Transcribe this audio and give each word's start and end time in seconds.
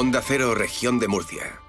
Onda 0.00 0.22
Cero, 0.26 0.54
región 0.54 0.98
de 0.98 1.08
Murcia. 1.08 1.60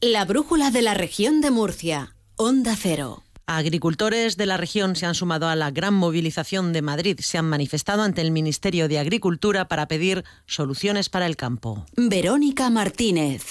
La 0.00 0.24
brújula 0.24 0.70
de 0.70 0.82
la 0.82 0.94
región 0.94 1.40
de 1.40 1.50
Murcia. 1.50 2.14
Onda 2.36 2.76
Cero. 2.80 3.24
Agricultores 3.44 4.36
de 4.36 4.46
la 4.46 4.56
región 4.56 4.94
se 4.94 5.04
han 5.04 5.16
sumado 5.16 5.48
a 5.48 5.56
la 5.56 5.72
gran 5.72 5.92
movilización 5.92 6.72
de 6.72 6.82
Madrid. 6.82 7.18
Se 7.20 7.38
han 7.38 7.46
manifestado 7.46 8.02
ante 8.02 8.20
el 8.20 8.30
Ministerio 8.30 8.86
de 8.86 9.00
Agricultura 9.00 9.66
para 9.66 9.88
pedir 9.88 10.22
soluciones 10.46 11.08
para 11.08 11.26
el 11.26 11.34
campo. 11.34 11.84
Verónica 11.96 12.70
Martínez. 12.70 13.46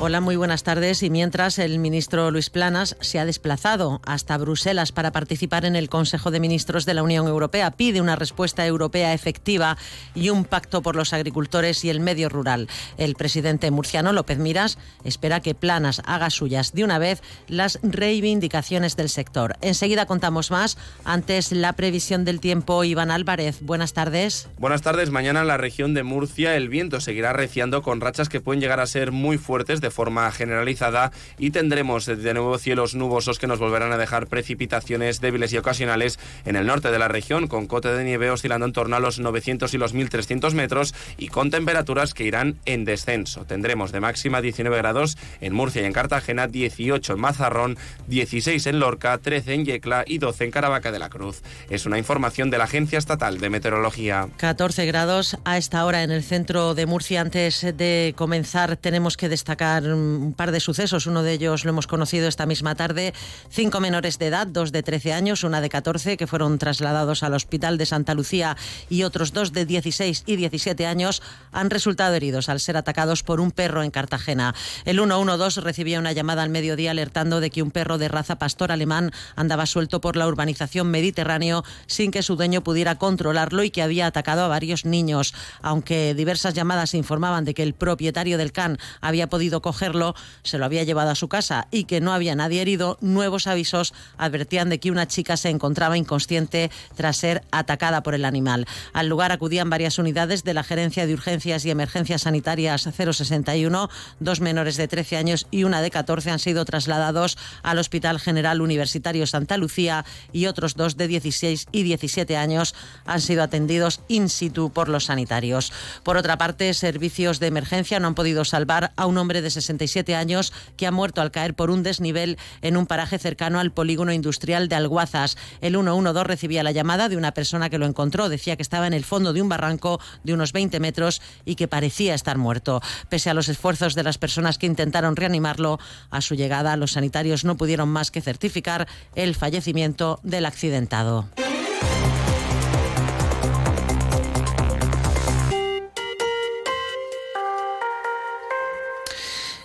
Hola, 0.00 0.20
muy 0.20 0.36
buenas 0.36 0.62
tardes. 0.62 1.02
Y 1.02 1.10
mientras 1.10 1.58
el 1.58 1.80
ministro 1.80 2.30
Luis 2.30 2.50
Planas 2.50 2.96
se 3.00 3.18
ha 3.18 3.24
desplazado 3.24 4.00
hasta 4.06 4.38
Bruselas 4.38 4.92
para 4.92 5.10
participar 5.10 5.64
en 5.64 5.74
el 5.74 5.88
Consejo 5.88 6.30
de 6.30 6.38
Ministros 6.38 6.86
de 6.86 6.94
la 6.94 7.02
Unión 7.02 7.26
Europea, 7.26 7.72
pide 7.72 8.00
una 8.00 8.14
respuesta 8.14 8.64
europea 8.64 9.12
efectiva 9.12 9.76
y 10.14 10.30
un 10.30 10.44
pacto 10.44 10.82
por 10.82 10.94
los 10.94 11.12
agricultores 11.12 11.84
y 11.84 11.90
el 11.90 11.98
medio 11.98 12.28
rural. 12.28 12.68
El 12.96 13.16
presidente 13.16 13.72
murciano 13.72 14.12
López 14.12 14.38
Miras 14.38 14.78
espera 15.02 15.40
que 15.40 15.56
Planas 15.56 16.00
haga 16.06 16.30
suyas 16.30 16.72
de 16.74 16.84
una 16.84 17.00
vez 17.00 17.20
las 17.48 17.80
reivindicaciones 17.82 18.94
del 18.94 19.08
sector. 19.08 19.56
Enseguida 19.62 20.06
contamos 20.06 20.52
más. 20.52 20.78
Antes, 21.04 21.50
la 21.50 21.72
previsión 21.72 22.24
del 22.24 22.38
tiempo. 22.38 22.84
Iván 22.84 23.10
Álvarez, 23.10 23.62
buenas 23.62 23.94
tardes. 23.94 24.48
Buenas 24.58 24.82
tardes. 24.82 25.10
Mañana 25.10 25.40
en 25.40 25.48
la 25.48 25.56
región 25.56 25.92
de 25.92 26.04
Murcia 26.04 26.54
el 26.54 26.68
viento 26.68 27.00
seguirá 27.00 27.32
reciando 27.32 27.82
con 27.82 28.00
rachas 28.00 28.28
que 28.28 28.40
pueden 28.40 28.60
llegar 28.60 28.78
a 28.78 28.86
ser 28.86 29.10
muy 29.10 29.38
fuertes 29.38 29.80
forma 29.90 30.30
generalizada 30.30 31.12
y 31.38 31.50
tendremos 31.50 32.06
de 32.06 32.34
nuevo 32.34 32.58
cielos 32.58 32.94
nubosos 32.94 33.38
que 33.38 33.46
nos 33.46 33.58
volverán 33.58 33.92
a 33.92 33.98
dejar 33.98 34.26
precipitaciones 34.26 35.20
débiles 35.20 35.52
y 35.52 35.58
ocasionales 35.58 36.18
en 36.44 36.56
el 36.56 36.66
norte 36.66 36.90
de 36.90 36.98
la 36.98 37.08
región, 37.08 37.48
con 37.48 37.66
cote 37.66 37.92
de 37.92 38.04
nieve 38.04 38.30
oscilando 38.30 38.66
en 38.66 38.72
torno 38.72 38.96
a 38.96 39.00
los 39.00 39.18
900 39.18 39.72
y 39.74 39.78
los 39.78 39.94
1300 39.94 40.54
metros 40.54 40.94
y 41.16 41.28
con 41.28 41.50
temperaturas 41.50 42.14
que 42.14 42.24
irán 42.24 42.56
en 42.64 42.84
descenso. 42.84 43.44
Tendremos 43.44 43.92
de 43.92 44.00
máxima 44.00 44.40
19 44.40 44.76
grados 44.78 45.16
en 45.40 45.54
Murcia 45.54 45.82
y 45.82 45.84
en 45.84 45.92
Cartagena, 45.92 46.46
18 46.46 47.14
en 47.14 47.20
Mazarrón, 47.20 47.78
16 48.06 48.66
en 48.66 48.80
Lorca, 48.80 49.18
13 49.18 49.54
en 49.54 49.64
Yecla 49.64 50.04
y 50.06 50.18
12 50.18 50.44
en 50.44 50.50
Caravaca 50.50 50.92
de 50.92 50.98
la 50.98 51.08
Cruz. 51.08 51.42
Es 51.70 51.86
una 51.86 51.98
información 51.98 52.50
de 52.50 52.58
la 52.58 52.64
Agencia 52.64 52.98
Estatal 52.98 53.38
de 53.38 53.50
Meteorología. 53.50 54.28
14 54.36 54.86
grados 54.86 55.36
a 55.44 55.58
esta 55.58 55.84
hora 55.84 56.02
en 56.02 56.10
el 56.10 56.22
centro 56.22 56.74
de 56.74 56.86
Murcia. 56.86 57.20
Antes 57.20 57.60
de 57.76 58.14
comenzar, 58.16 58.76
tenemos 58.76 59.16
que 59.16 59.28
destacar 59.28 59.77
un 59.84 60.34
par 60.36 60.52
de 60.52 60.60
sucesos. 60.60 61.06
Uno 61.06 61.22
de 61.22 61.32
ellos 61.32 61.64
lo 61.64 61.70
hemos 61.70 61.86
conocido 61.86 62.28
esta 62.28 62.46
misma 62.46 62.74
tarde. 62.74 63.14
Cinco 63.50 63.80
menores 63.80 64.18
de 64.18 64.26
edad, 64.26 64.46
dos 64.46 64.72
de 64.72 64.82
13 64.82 65.12
años, 65.12 65.44
una 65.44 65.60
de 65.60 65.68
14, 65.68 66.16
que 66.16 66.26
fueron 66.26 66.58
trasladados 66.58 67.22
al 67.22 67.34
Hospital 67.34 67.78
de 67.78 67.86
Santa 67.86 68.14
Lucía 68.14 68.56
y 68.88 69.02
otros 69.02 69.32
dos 69.32 69.52
de 69.52 69.66
16 69.66 70.24
y 70.26 70.36
17 70.36 70.86
años 70.86 71.22
han 71.52 71.70
resultado 71.70 72.14
heridos 72.14 72.48
al 72.48 72.60
ser 72.60 72.76
atacados 72.76 73.22
por 73.22 73.40
un 73.40 73.50
perro 73.50 73.82
en 73.82 73.90
Cartagena. 73.90 74.54
El 74.84 74.96
112 74.96 75.60
recibía 75.60 75.98
una 75.98 76.12
llamada 76.12 76.42
al 76.42 76.50
mediodía 76.50 76.90
alertando 76.90 77.40
de 77.40 77.50
que 77.50 77.62
un 77.62 77.70
perro 77.70 77.98
de 77.98 78.08
raza 78.08 78.38
pastor 78.38 78.72
alemán 78.72 79.12
andaba 79.36 79.66
suelto 79.66 80.00
por 80.00 80.16
la 80.16 80.26
urbanización 80.26 80.90
Mediterráneo 80.90 81.64
sin 81.86 82.10
que 82.10 82.22
su 82.22 82.36
dueño 82.36 82.62
pudiera 82.62 82.96
controlarlo 82.96 83.62
y 83.62 83.70
que 83.70 83.82
había 83.82 84.06
atacado 84.06 84.42
a 84.44 84.48
varios 84.48 84.84
niños. 84.84 85.34
Aunque 85.62 86.14
diversas 86.14 86.54
llamadas 86.54 86.94
informaban 86.94 87.44
de 87.44 87.54
que 87.54 87.62
el 87.62 87.74
propietario 87.74 88.38
del 88.38 88.52
can 88.52 88.78
había 89.00 89.28
podido 89.28 89.62
cogerlo, 89.68 90.14
se 90.44 90.56
lo 90.56 90.64
había 90.64 90.82
llevado 90.82 91.10
a 91.10 91.14
su 91.14 91.28
casa 91.28 91.68
y 91.70 91.84
que 91.84 92.00
no 92.00 92.14
había 92.14 92.34
nadie 92.34 92.62
herido, 92.62 92.96
nuevos 93.02 93.46
avisos 93.46 93.92
advertían 94.16 94.70
de 94.70 94.80
que 94.80 94.90
una 94.90 95.06
chica 95.06 95.36
se 95.36 95.50
encontraba 95.50 95.98
inconsciente 95.98 96.70
tras 96.96 97.18
ser 97.18 97.42
atacada 97.50 98.02
por 98.02 98.14
el 98.14 98.24
animal. 98.24 98.66
Al 98.94 99.08
lugar 99.08 99.30
acudían 99.30 99.68
varias 99.68 99.98
unidades 99.98 100.42
de 100.42 100.54
la 100.54 100.64
Gerencia 100.64 101.06
de 101.06 101.12
Urgencias 101.12 101.66
y 101.66 101.70
Emergencias 101.70 102.22
Sanitarias 102.22 102.88
061, 102.90 103.90
dos 104.20 104.40
menores 104.40 104.78
de 104.78 104.88
13 104.88 105.18
años 105.18 105.46
y 105.50 105.64
una 105.64 105.82
de 105.82 105.90
14 105.90 106.30
han 106.30 106.38
sido 106.38 106.64
trasladados 106.64 107.36
al 107.62 107.78
Hospital 107.78 108.20
General 108.20 108.62
Universitario 108.62 109.26
Santa 109.26 109.58
Lucía 109.58 110.06
y 110.32 110.46
otros 110.46 110.76
dos 110.76 110.96
de 110.96 111.08
16 111.08 111.66
y 111.72 111.82
17 111.82 112.38
años 112.38 112.74
han 113.04 113.20
sido 113.20 113.42
atendidos 113.42 114.00
in 114.08 114.30
situ 114.30 114.70
por 114.70 114.88
los 114.88 115.04
sanitarios. 115.04 115.74
Por 116.04 116.16
otra 116.16 116.38
parte, 116.38 116.72
servicios 116.72 117.38
de 117.38 117.48
emergencia 117.48 118.00
no 118.00 118.08
han 118.08 118.14
podido 118.14 118.46
salvar 118.46 118.92
a 118.96 119.06
un 119.06 119.18
hombre 119.18 119.42
de 119.42 119.50
67 119.60 120.14
años 120.14 120.52
que 120.76 120.86
ha 120.86 120.90
muerto 120.90 121.20
al 121.20 121.30
caer 121.30 121.54
por 121.54 121.70
un 121.70 121.82
desnivel 121.82 122.38
en 122.62 122.76
un 122.76 122.86
paraje 122.86 123.18
cercano 123.18 123.60
al 123.60 123.72
polígono 123.72 124.12
industrial 124.12 124.68
de 124.68 124.76
Alguazas. 124.76 125.36
El 125.60 125.74
112 125.74 126.24
recibía 126.24 126.62
la 126.62 126.72
llamada 126.72 127.08
de 127.08 127.16
una 127.16 127.32
persona 127.32 127.70
que 127.70 127.78
lo 127.78 127.86
encontró. 127.86 128.28
Decía 128.28 128.56
que 128.56 128.62
estaba 128.62 128.86
en 128.86 128.94
el 128.94 129.04
fondo 129.04 129.32
de 129.32 129.42
un 129.42 129.48
barranco 129.48 130.00
de 130.24 130.34
unos 130.34 130.52
20 130.52 130.80
metros 130.80 131.20
y 131.44 131.54
que 131.54 131.68
parecía 131.68 132.14
estar 132.14 132.38
muerto. 132.38 132.80
Pese 133.08 133.30
a 133.30 133.34
los 133.34 133.48
esfuerzos 133.48 133.94
de 133.94 134.02
las 134.02 134.18
personas 134.18 134.58
que 134.58 134.66
intentaron 134.66 135.16
reanimarlo, 135.16 135.78
a 136.10 136.20
su 136.20 136.34
llegada 136.34 136.76
los 136.76 136.92
sanitarios 136.92 137.44
no 137.44 137.56
pudieron 137.56 137.88
más 137.88 138.10
que 138.10 138.20
certificar 138.20 138.88
el 139.14 139.34
fallecimiento 139.34 140.20
del 140.22 140.46
accidentado. 140.46 141.28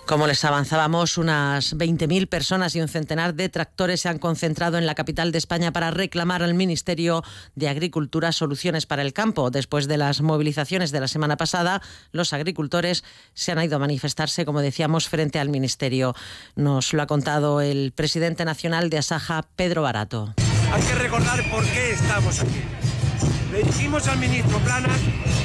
Como 0.06 0.26
les 0.26 0.44
avanzábamos, 0.44 1.16
unas 1.16 1.74
20.000 1.76 2.28
personas 2.28 2.76
y 2.76 2.80
un 2.80 2.88
centenar 2.88 3.34
de 3.34 3.48
tractores 3.48 4.02
se 4.02 4.10
han 4.10 4.18
concentrado 4.18 4.76
en 4.76 4.84
la 4.84 4.94
capital 4.94 5.32
de 5.32 5.38
España 5.38 5.72
para 5.72 5.90
reclamar 5.90 6.42
al 6.42 6.52
Ministerio 6.52 7.24
de 7.54 7.70
Agricultura 7.70 8.30
soluciones 8.32 8.84
para 8.84 9.00
el 9.00 9.14
campo. 9.14 9.50
Después 9.50 9.88
de 9.88 9.96
las 9.96 10.20
movilizaciones 10.20 10.90
de 10.90 11.00
la 11.00 11.08
semana 11.08 11.38
pasada, 11.38 11.80
los 12.12 12.34
agricultores 12.34 13.02
se 13.32 13.52
han 13.52 13.62
ido 13.62 13.76
a 13.76 13.80
manifestarse, 13.80 14.44
como 14.44 14.60
decíamos, 14.60 15.08
frente 15.08 15.38
al 15.38 15.48
Ministerio. 15.48 16.14
Nos 16.54 16.92
lo 16.92 17.02
ha 17.02 17.06
contado 17.06 17.62
el 17.62 17.92
presidente 17.92 18.44
nacional 18.44 18.90
de 18.90 18.98
Asaja, 18.98 19.46
Pedro 19.56 19.82
Barato. 19.82 20.34
Hay 20.70 20.82
que 20.82 20.94
recordar 20.96 21.50
por 21.50 21.64
qué 21.64 21.92
estamos 21.92 22.40
aquí. 22.40 22.60
Le 23.54 23.62
dijimos 23.62 24.08
al 24.08 24.18
ministro 24.18 24.58
Planas, 24.58 24.98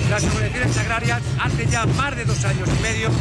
las 0.10 0.24
organizaciones 0.24 0.78
agrarias, 0.80 1.22
hace 1.44 1.68
ya 1.68 1.86
más 1.86 2.16
de 2.16 2.26
dos 2.26 2.44
años 2.44 2.68
y 2.68 2.82
medio, 2.82 3.12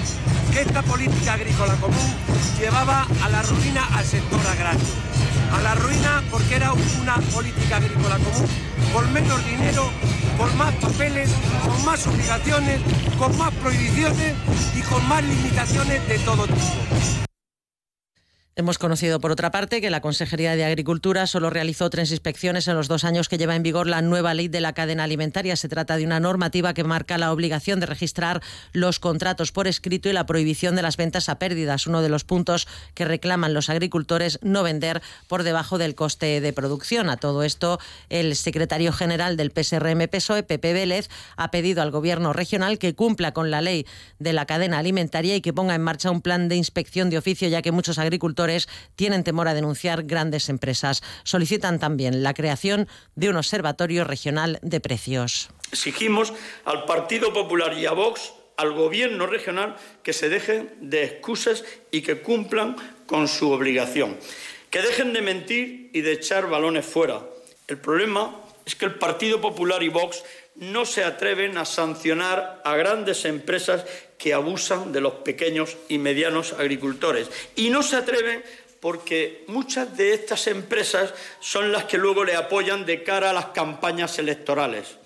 que 0.50 0.62
esta 0.62 0.80
política 0.80 1.34
agrícola 1.34 1.74
común 1.74 2.14
llevaba 2.58 3.06
a 3.22 3.28
la 3.28 3.42
ruina 3.42 3.86
al 3.92 4.04
sector 4.06 4.40
agrario. 4.46 4.80
A 5.52 5.60
la 5.60 5.74
ruina 5.74 6.22
porque 6.30 6.56
era 6.56 6.72
una 6.72 7.16
política 7.34 7.76
agrícola 7.76 8.16
común 8.16 8.48
con 8.94 9.12
menos 9.12 9.44
dinero, 9.44 9.90
con 10.38 10.56
más 10.56 10.72
papeles, 10.76 11.28
con 11.66 11.84
más 11.84 12.06
obligaciones, 12.06 12.80
con 13.18 13.36
más 13.36 13.52
prohibiciones 13.56 14.36
y 14.74 14.80
con 14.80 15.06
más 15.06 15.22
limitaciones 15.22 16.08
de 16.08 16.18
todo 16.20 16.46
tipo. 16.46 17.27
Hemos 18.58 18.76
conocido, 18.76 19.20
por 19.20 19.30
otra 19.30 19.52
parte, 19.52 19.80
que 19.80 19.88
la 19.88 20.00
Consejería 20.00 20.56
de 20.56 20.64
Agricultura 20.64 21.28
solo 21.28 21.48
realizó 21.48 21.90
tres 21.90 22.10
inspecciones 22.10 22.66
en 22.66 22.74
los 22.74 22.88
dos 22.88 23.04
años 23.04 23.28
que 23.28 23.38
lleva 23.38 23.54
en 23.54 23.62
vigor 23.62 23.86
la 23.86 24.02
nueva 24.02 24.34
ley 24.34 24.48
de 24.48 24.60
la 24.60 24.72
cadena 24.72 25.04
alimentaria. 25.04 25.54
Se 25.54 25.68
trata 25.68 25.96
de 25.96 26.04
una 26.04 26.18
normativa 26.18 26.74
que 26.74 26.82
marca 26.82 27.18
la 27.18 27.32
obligación 27.32 27.78
de 27.78 27.86
registrar 27.86 28.42
los 28.72 28.98
contratos 28.98 29.52
por 29.52 29.68
escrito 29.68 30.08
y 30.08 30.12
la 30.12 30.26
prohibición 30.26 30.74
de 30.74 30.82
las 30.82 30.96
ventas 30.96 31.28
a 31.28 31.38
pérdidas, 31.38 31.86
uno 31.86 32.02
de 32.02 32.08
los 32.08 32.24
puntos 32.24 32.66
que 32.94 33.04
reclaman 33.04 33.54
los 33.54 33.70
agricultores 33.70 34.40
no 34.42 34.64
vender 34.64 35.02
por 35.28 35.44
debajo 35.44 35.78
del 35.78 35.94
coste 35.94 36.40
de 36.40 36.52
producción. 36.52 37.10
A 37.10 37.16
todo 37.16 37.44
esto, 37.44 37.78
el 38.08 38.34
secretario 38.34 38.92
general 38.92 39.36
del 39.36 39.52
PSRM 39.52 40.08
PSOE, 40.08 40.42
Pepe 40.42 40.72
Vélez, 40.72 41.10
ha 41.36 41.52
pedido 41.52 41.80
al 41.80 41.92
Gobierno 41.92 42.32
regional 42.32 42.80
que 42.80 42.96
cumpla 42.96 43.32
con 43.32 43.52
la 43.52 43.60
ley 43.60 43.86
de 44.18 44.32
la 44.32 44.46
cadena 44.46 44.78
alimentaria 44.78 45.36
y 45.36 45.42
que 45.42 45.52
ponga 45.52 45.76
en 45.76 45.82
marcha 45.82 46.10
un 46.10 46.22
plan 46.22 46.48
de 46.48 46.56
inspección 46.56 47.08
de 47.08 47.18
oficio, 47.18 47.46
ya 47.46 47.62
que 47.62 47.70
muchos 47.70 47.98
agricultores 47.98 48.47
tienen 48.96 49.24
temor 49.24 49.48
a 49.48 49.54
denunciar 49.54 50.04
grandes 50.04 50.48
empresas. 50.48 51.02
Solicitan 51.24 51.78
también 51.78 52.22
la 52.22 52.34
creación 52.34 52.88
de 53.14 53.28
un 53.28 53.36
observatorio 53.36 54.04
regional 54.04 54.58
de 54.62 54.80
precios. 54.80 55.50
Exigimos 55.72 56.32
al 56.64 56.84
Partido 56.84 57.32
Popular 57.32 57.76
y 57.76 57.86
a 57.86 57.92
Vox 57.92 58.32
al 58.56 58.72
gobierno 58.72 59.26
regional 59.26 59.76
que 60.02 60.12
se 60.12 60.28
dejen 60.28 60.74
de 60.80 61.04
excusas 61.04 61.64
y 61.90 62.02
que 62.02 62.20
cumplan 62.20 62.76
con 63.06 63.28
su 63.28 63.50
obligación. 63.50 64.16
Que 64.70 64.82
dejen 64.82 65.12
de 65.12 65.22
mentir 65.22 65.90
y 65.94 66.00
de 66.00 66.12
echar 66.12 66.50
balones 66.50 66.84
fuera. 66.84 67.22
El 67.68 67.78
problema 67.78 68.34
es 68.66 68.74
que 68.74 68.84
el 68.84 68.96
Partido 68.96 69.40
Popular 69.40 69.82
y 69.82 69.88
Vox 69.88 70.22
no 70.58 70.84
se 70.84 71.04
atreven 71.04 71.56
a 71.56 71.64
sancionar 71.64 72.60
a 72.64 72.76
grandes 72.76 73.24
empresas 73.24 73.84
que 74.18 74.34
abusan 74.34 74.92
de 74.92 75.00
los 75.00 75.14
pequeños 75.14 75.76
y 75.88 75.98
medianos 75.98 76.52
agricultores. 76.52 77.30
Y 77.54 77.70
no 77.70 77.82
se 77.82 77.96
atreven 77.96 78.42
porque 78.80 79.44
muchas 79.48 79.96
de 79.96 80.14
estas 80.14 80.46
empresas 80.46 81.14
son 81.40 81.72
las 81.72 81.84
que 81.84 81.98
luego 81.98 82.24
le 82.24 82.36
apoyan 82.36 82.86
de 82.86 83.02
cara 83.02 83.30
a 83.30 83.32
las 83.32 83.46
campañas 83.46 84.18
electorales. 84.18 84.98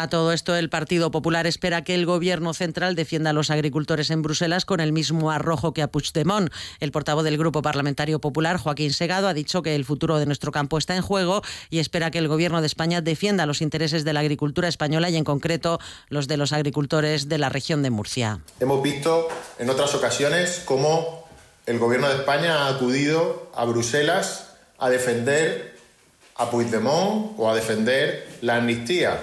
A 0.00 0.08
todo 0.08 0.32
esto, 0.32 0.54
el 0.54 0.70
Partido 0.70 1.10
Popular 1.10 1.48
espera 1.48 1.82
que 1.82 1.96
el 1.96 2.06
Gobierno 2.06 2.54
central 2.54 2.94
defienda 2.94 3.30
a 3.30 3.32
los 3.32 3.50
agricultores 3.50 4.10
en 4.10 4.22
Bruselas 4.22 4.64
con 4.64 4.78
el 4.78 4.92
mismo 4.92 5.32
arrojo 5.32 5.74
que 5.74 5.82
a 5.82 5.88
Puigdemont. 5.88 6.52
El 6.78 6.92
portavoz 6.92 7.24
del 7.24 7.36
Grupo 7.36 7.62
Parlamentario 7.62 8.20
Popular, 8.20 8.58
Joaquín 8.58 8.92
Segado, 8.92 9.26
ha 9.26 9.34
dicho 9.34 9.60
que 9.60 9.74
el 9.74 9.84
futuro 9.84 10.20
de 10.20 10.26
nuestro 10.26 10.52
campo 10.52 10.78
está 10.78 10.94
en 10.94 11.02
juego 11.02 11.42
y 11.68 11.80
espera 11.80 12.12
que 12.12 12.18
el 12.18 12.28
Gobierno 12.28 12.60
de 12.60 12.68
España 12.68 13.00
defienda 13.00 13.44
los 13.44 13.60
intereses 13.60 14.04
de 14.04 14.12
la 14.12 14.20
agricultura 14.20 14.68
española 14.68 15.10
y, 15.10 15.16
en 15.16 15.24
concreto, 15.24 15.80
los 16.10 16.28
de 16.28 16.36
los 16.36 16.52
agricultores 16.52 17.28
de 17.28 17.38
la 17.38 17.48
región 17.48 17.82
de 17.82 17.90
Murcia. 17.90 18.38
Hemos 18.60 18.80
visto 18.80 19.26
en 19.58 19.68
otras 19.68 19.96
ocasiones 19.96 20.62
cómo 20.64 21.26
el 21.66 21.80
Gobierno 21.80 22.08
de 22.08 22.14
España 22.14 22.66
ha 22.66 22.68
acudido 22.68 23.50
a 23.52 23.64
Bruselas 23.64 24.52
a 24.78 24.90
defender 24.90 25.76
a 26.36 26.52
Puigdemont 26.52 27.32
o 27.36 27.50
a 27.50 27.56
defender 27.56 28.28
la 28.42 28.58
amnistía 28.58 29.18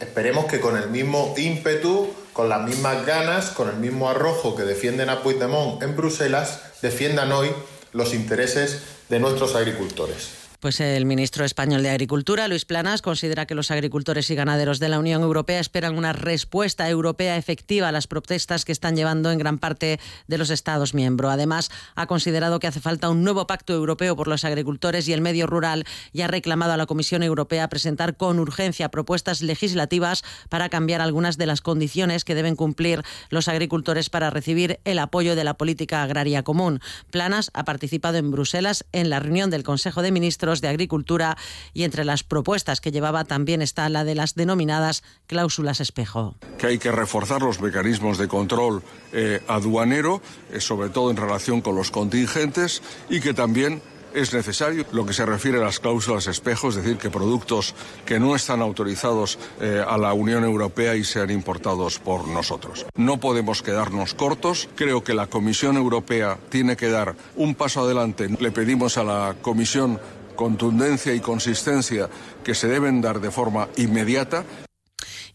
Esperemos 0.00 0.46
que 0.46 0.60
con 0.60 0.76
el 0.76 0.90
mismo 0.90 1.34
ímpetu, 1.36 2.12
con 2.32 2.48
las 2.48 2.62
mismas 2.62 3.06
ganas, 3.06 3.50
con 3.50 3.68
el 3.68 3.76
mismo 3.76 4.10
arrojo 4.10 4.56
que 4.56 4.64
defienden 4.64 5.08
a 5.08 5.22
Puigdemont 5.22 5.82
en 5.82 5.96
Bruselas, 5.96 6.60
defiendan 6.82 7.32
hoy 7.32 7.50
los 7.92 8.12
intereses 8.12 8.82
de 9.08 9.20
nuestros 9.20 9.54
agricultores. 9.54 10.43
Pues 10.64 10.80
el 10.80 11.04
ministro 11.04 11.44
español 11.44 11.82
de 11.82 11.90
Agricultura, 11.90 12.48
Luis 12.48 12.64
Planas, 12.64 13.02
considera 13.02 13.44
que 13.44 13.54
los 13.54 13.70
agricultores 13.70 14.30
y 14.30 14.34
ganaderos 14.34 14.78
de 14.78 14.88
la 14.88 14.98
Unión 14.98 15.20
Europea 15.20 15.60
esperan 15.60 15.98
una 15.98 16.14
respuesta 16.14 16.88
europea 16.88 17.36
efectiva 17.36 17.88
a 17.88 17.92
las 17.92 18.06
protestas 18.06 18.64
que 18.64 18.72
están 18.72 18.96
llevando 18.96 19.30
en 19.30 19.38
gran 19.38 19.58
parte 19.58 20.00
de 20.26 20.38
los 20.38 20.48
Estados 20.48 20.94
miembros. 20.94 21.30
Además, 21.30 21.70
ha 21.96 22.06
considerado 22.06 22.60
que 22.60 22.66
hace 22.66 22.80
falta 22.80 23.10
un 23.10 23.24
nuevo 23.24 23.46
pacto 23.46 23.74
europeo 23.74 24.16
por 24.16 24.26
los 24.26 24.46
agricultores 24.46 25.06
y 25.06 25.12
el 25.12 25.20
medio 25.20 25.46
rural 25.46 25.84
y 26.14 26.22
ha 26.22 26.28
reclamado 26.28 26.72
a 26.72 26.78
la 26.78 26.86
Comisión 26.86 27.22
Europea 27.22 27.68
presentar 27.68 28.16
con 28.16 28.38
urgencia 28.38 28.88
propuestas 28.88 29.42
legislativas 29.42 30.24
para 30.48 30.70
cambiar 30.70 31.02
algunas 31.02 31.36
de 31.36 31.44
las 31.44 31.60
condiciones 31.60 32.24
que 32.24 32.34
deben 32.34 32.56
cumplir 32.56 33.02
los 33.28 33.48
agricultores 33.48 34.08
para 34.08 34.30
recibir 34.30 34.80
el 34.86 34.98
apoyo 34.98 35.36
de 35.36 35.44
la 35.44 35.58
política 35.58 36.02
agraria 36.02 36.42
común. 36.42 36.80
Planas 37.10 37.50
ha 37.52 37.66
participado 37.66 38.16
en 38.16 38.30
Bruselas 38.30 38.86
en 38.92 39.10
la 39.10 39.20
reunión 39.20 39.50
del 39.50 39.62
Consejo 39.62 40.00
de 40.00 40.10
Ministros 40.10 40.53
de 40.60 40.68
Agricultura 40.68 41.36
y 41.72 41.84
entre 41.84 42.04
las 42.04 42.22
propuestas 42.22 42.80
que 42.80 42.92
llevaba 42.92 43.24
también 43.24 43.62
está 43.62 43.88
la 43.88 44.04
de 44.04 44.14
las 44.14 44.34
denominadas 44.34 45.02
cláusulas 45.26 45.80
espejo. 45.80 46.36
Que 46.58 46.66
hay 46.66 46.78
que 46.78 46.92
reforzar 46.92 47.42
los 47.42 47.60
mecanismos 47.60 48.18
de 48.18 48.28
control 48.28 48.82
eh, 49.12 49.40
aduanero, 49.48 50.20
eh, 50.52 50.60
sobre 50.60 50.88
todo 50.88 51.10
en 51.10 51.16
relación 51.16 51.60
con 51.60 51.76
los 51.76 51.90
contingentes, 51.90 52.82
y 53.08 53.20
que 53.20 53.34
también 53.34 53.82
es 54.14 54.32
necesario 54.32 54.86
lo 54.92 55.04
que 55.04 55.12
se 55.12 55.26
refiere 55.26 55.58
a 55.58 55.62
las 55.64 55.80
cláusulas 55.80 56.26
espejo, 56.28 56.68
es 56.68 56.76
decir, 56.76 56.96
que 56.96 57.10
productos 57.10 57.74
que 58.06 58.20
no 58.20 58.36
están 58.36 58.62
autorizados 58.62 59.38
eh, 59.60 59.84
a 59.86 59.98
la 59.98 60.14
Unión 60.14 60.44
Europea 60.44 60.94
y 60.94 61.04
sean 61.04 61.30
importados 61.30 61.98
por 61.98 62.28
nosotros. 62.28 62.86
No 62.94 63.18
podemos 63.18 63.62
quedarnos 63.62 64.14
cortos. 64.14 64.68
Creo 64.76 65.02
que 65.02 65.14
la 65.14 65.26
Comisión 65.26 65.76
Europea 65.76 66.38
tiene 66.48 66.76
que 66.76 66.88
dar 66.88 67.16
un 67.34 67.54
paso 67.54 67.82
adelante. 67.82 68.28
Le 68.38 68.52
pedimos 68.52 68.96
a 68.96 69.04
la 69.04 69.34
Comisión 69.42 70.00
contundencia 70.34 71.14
y 71.14 71.20
consistencia 71.20 72.08
que 72.42 72.54
se 72.54 72.68
deben 72.68 73.00
dar 73.00 73.20
de 73.20 73.30
forma 73.30 73.68
inmediata. 73.76 74.44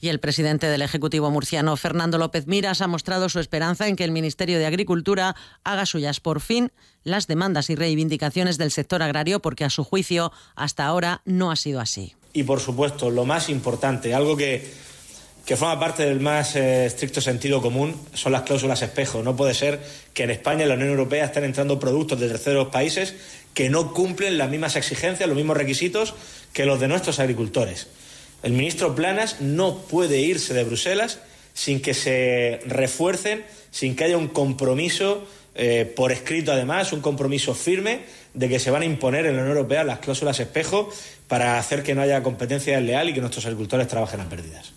Y 0.02 0.08
el 0.08 0.20
presidente 0.20 0.68
del 0.68 0.82
Ejecutivo 0.82 1.30
murciano, 1.30 1.76
Fernando 1.76 2.18
López 2.18 2.48
Miras, 2.48 2.82
ha 2.82 2.88
mostrado 2.88 3.28
su 3.28 3.40
esperanza 3.40 3.88
en 3.88 3.98
que 3.98 4.06
el 4.06 4.12
Ministerio 4.12 4.58
de 4.58 4.66
Agricultura 4.66 5.36
haga 5.66 5.86
suyas 5.86 6.22
por 6.22 6.40
fin 6.40 6.72
las 7.04 7.28
demandas 7.28 7.70
y 7.70 7.76
reivindicaciones 7.76 8.58
del 8.58 8.72
sector 8.72 9.04
agrario, 9.04 9.42
porque 9.42 9.66
a 9.66 9.70
su 9.70 9.84
juicio 9.84 10.32
hasta 10.56 10.86
ahora 10.86 11.22
no 11.26 11.52
ha 11.52 11.58
sido 11.58 11.82
así. 11.82 12.16
Y 12.32 12.44
por 12.44 12.62
supuesto, 12.62 13.10
lo 13.10 13.26
más 13.26 13.50
importante, 13.50 14.14
algo 14.14 14.38
que 14.38 14.72
que 15.50 15.58
forma 15.58 15.80
parte 15.80 16.06
del 16.06 16.20
más 16.20 16.56
eh, 16.56 16.86
estricto 16.86 17.22
sentido 17.22 17.60
común 17.60 18.00
son 18.14 18.34
las 18.34 18.44
cláusulas 18.44 18.84
espejo. 18.84 19.24
No 19.24 19.36
puede 19.36 19.56
ser 19.56 19.80
que 20.14 20.22
en 20.22 20.30
España 20.30 20.60
y 20.60 20.62
en 20.62 20.70
la 20.70 20.76
Unión 20.76 20.92
Europea 20.92 21.26
estén 21.26 21.44
entrando 21.44 21.80
productos 21.80 22.20
de 22.20 22.28
terceros 22.28 22.68
países 22.68 23.16
que 23.56 23.68
no 23.72 23.92
cumplen 23.92 24.38
las 24.38 24.52
mismas 24.52 24.76
exigencias, 24.76 25.28
los 25.28 25.36
mismos 25.36 25.58
requisitos 25.58 26.14
que 26.54 26.68
los 26.68 26.80
de 26.80 26.88
nuestros 26.88 27.18
agricultores. 27.18 27.88
El 28.44 28.54
ministro 28.54 28.94
Planas 28.94 29.42
no 29.42 29.80
puede 29.80 30.22
irse 30.22 30.54
de 30.54 30.64
Bruselas 30.64 31.18
sin 31.56 31.82
que 31.82 31.96
se 31.96 32.60
refuercen, 32.68 33.44
sin 33.72 33.96
que 33.96 34.04
haya 34.04 34.18
un 34.18 34.28
compromiso 34.28 35.28
eh, 35.56 35.92
por 35.96 36.12
escrito 36.12 36.52
además, 36.52 36.94
un 36.94 37.02
compromiso 37.02 37.56
firme 37.56 38.02
de 38.36 38.50
que 38.50 38.60
se 38.60 38.70
van 38.70 38.84
a 38.84 38.86
imponer 38.86 39.26
en 39.26 39.36
la 39.36 39.42
Unión 39.42 39.58
Europea 39.58 39.84
las 39.84 39.98
cláusulas 39.98 40.40
espejo 40.40 40.92
para 41.28 41.58
hacer 41.58 41.82
que 41.82 41.96
no 41.96 42.04
haya 42.04 42.22
competencia 42.22 42.78
desleal 42.78 43.10
y 43.10 43.16
que 43.16 43.22
nuestros 43.22 43.48
agricultores 43.48 43.88
trabajen 43.88 44.22
a 44.22 44.30
pérdidas. 44.30 44.74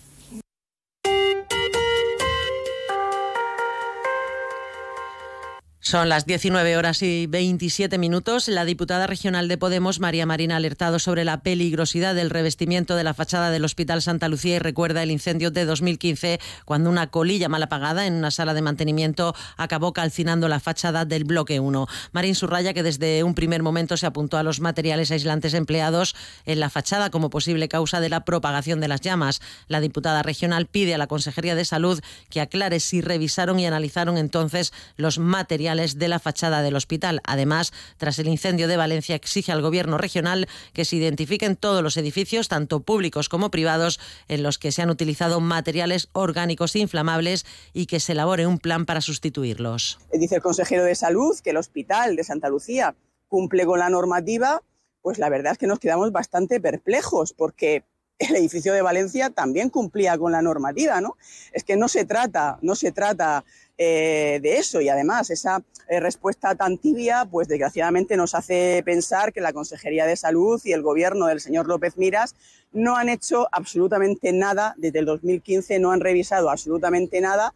Son 5.85 6.07
las 6.07 6.25
19 6.25 6.77
horas 6.77 7.01
y 7.01 7.27
27 7.27 7.97
minutos. 7.97 8.47
La 8.47 8.63
diputada 8.63 9.05
regional 9.05 9.49
de 9.49 9.57
Podemos, 9.57 9.99
María 9.99 10.25
Marina, 10.25 10.53
ha 10.53 10.57
alertado 10.57 10.97
sobre 10.97 11.25
la 11.25 11.41
peligrosidad 11.41 12.15
del 12.15 12.29
revestimiento 12.29 12.95
de 12.95 13.03
la 13.03 13.13
fachada 13.13 13.51
del 13.51 13.65
Hospital 13.65 14.01
Santa 14.01 14.29
Lucía 14.29 14.55
y 14.55 14.59
recuerda 14.59 15.03
el 15.03 15.11
incendio 15.11 15.51
de 15.51 15.65
2015 15.65 16.39
cuando 16.63 16.89
una 16.89 17.07
colilla 17.07 17.49
mal 17.49 17.63
apagada 17.63 18.07
en 18.07 18.13
una 18.13 18.31
sala 18.31 18.53
de 18.53 18.61
mantenimiento 18.61 19.35
acabó 19.57 19.91
calcinando 19.91 20.47
la 20.47 20.61
fachada 20.61 21.03
del 21.03 21.25
bloque 21.25 21.59
1. 21.59 21.85
Marín 22.13 22.35
subraya 22.35 22.73
que 22.73 22.81
desde 22.81 23.25
un 23.25 23.35
primer 23.35 23.61
momento 23.61 23.97
se 23.97 24.05
apuntó 24.05 24.37
a 24.37 24.43
los 24.43 24.61
materiales 24.61 25.11
aislantes 25.11 25.53
empleados 25.53 26.15
en 26.45 26.61
la 26.61 26.69
fachada 26.69 27.09
como 27.09 27.29
posible 27.29 27.67
causa 27.67 27.99
de 27.99 28.07
la 28.07 28.23
propagación 28.23 28.79
de 28.79 28.87
las 28.87 29.01
llamas. 29.01 29.41
La 29.67 29.81
diputada 29.81 30.23
regional 30.23 30.65
pide 30.65 30.95
a 30.95 30.97
la 30.97 31.07
Consejería 31.07 31.55
de 31.55 31.65
Salud 31.65 31.99
que 32.29 32.39
aclare 32.39 32.79
si 32.79 33.01
revisaron 33.01 33.59
y 33.59 33.65
analizaron 33.65 34.17
entonces 34.17 34.71
los 34.95 35.19
materiales 35.19 35.72
de 35.73 36.07
la 36.07 36.19
fachada 36.19 36.61
del 36.61 36.75
hospital. 36.75 37.19
Además, 37.25 37.73
tras 37.97 38.19
el 38.19 38.27
incendio 38.27 38.67
de 38.67 38.77
Valencia, 38.77 39.15
exige 39.15 39.51
al 39.51 39.61
Gobierno 39.61 39.97
regional 39.97 40.47
que 40.73 40.85
se 40.85 40.97
identifiquen 40.97 41.55
todos 41.55 41.81
los 41.81 41.97
edificios, 41.97 42.47
tanto 42.47 42.81
públicos 42.81 43.27
como 43.27 43.49
privados, 43.49 43.99
en 44.27 44.43
los 44.43 44.59
que 44.59 44.71
se 44.71 44.81
han 44.81 44.89
utilizado 44.89 45.39
materiales 45.39 46.09
orgánicos 46.13 46.75
inflamables 46.75 47.45
y 47.73 47.87
que 47.87 47.99
se 47.99 48.11
elabore 48.11 48.45
un 48.45 48.59
plan 48.59 48.85
para 48.85 49.01
sustituirlos. 49.01 49.99
Dice 50.13 50.35
el 50.35 50.41
consejero 50.41 50.83
de 50.83 50.95
Salud 50.95 51.37
que 51.43 51.49
el 51.49 51.57
hospital 51.57 52.15
de 52.15 52.23
Santa 52.23 52.49
Lucía 52.49 52.95
cumple 53.27 53.65
con 53.65 53.79
la 53.79 53.89
normativa, 53.89 54.61
pues 55.01 55.17
la 55.17 55.29
verdad 55.29 55.53
es 55.53 55.57
que 55.57 55.67
nos 55.67 55.79
quedamos 55.79 56.11
bastante 56.11 56.61
perplejos 56.61 57.33
porque 57.33 57.83
el 58.19 58.35
edificio 58.35 58.73
de 58.73 58.81
Valencia 58.81 59.29
también 59.29 59.69
cumplía 59.69 60.17
con 60.17 60.31
la 60.31 60.41
normativa, 60.41 61.01
¿no? 61.01 61.17
Es 61.51 61.63
que 61.63 61.75
no 61.75 61.87
se 61.87 62.05
trata, 62.05 62.57
no 62.61 62.75
se 62.75 62.91
trata 62.91 63.43
eh, 63.77 64.39
de 64.41 64.57
eso. 64.57 64.81
Y 64.81 64.89
además 64.89 65.29
esa 65.29 65.63
eh, 65.89 65.99
respuesta 65.99 66.55
tan 66.55 66.77
tibia, 66.77 67.25
pues 67.29 67.47
desgraciadamente 67.47 68.17
nos 68.17 68.35
hace 68.35 68.81
pensar 68.85 69.33
que 69.33 69.41
la 69.41 69.53
Consejería 69.53 70.05
de 70.05 70.15
Salud 70.15 70.61
y 70.63 70.73
el 70.73 70.81
gobierno 70.81 71.27
del 71.27 71.39
señor 71.39 71.67
López 71.67 71.97
Miras 71.97 72.35
no 72.71 72.95
han 72.95 73.09
hecho 73.09 73.47
absolutamente 73.51 74.31
nada 74.31 74.75
desde 74.77 74.99
el 74.99 75.05
2015, 75.05 75.79
no 75.79 75.91
han 75.91 76.01
revisado 76.01 76.49
absolutamente 76.49 77.21
nada 77.21 77.53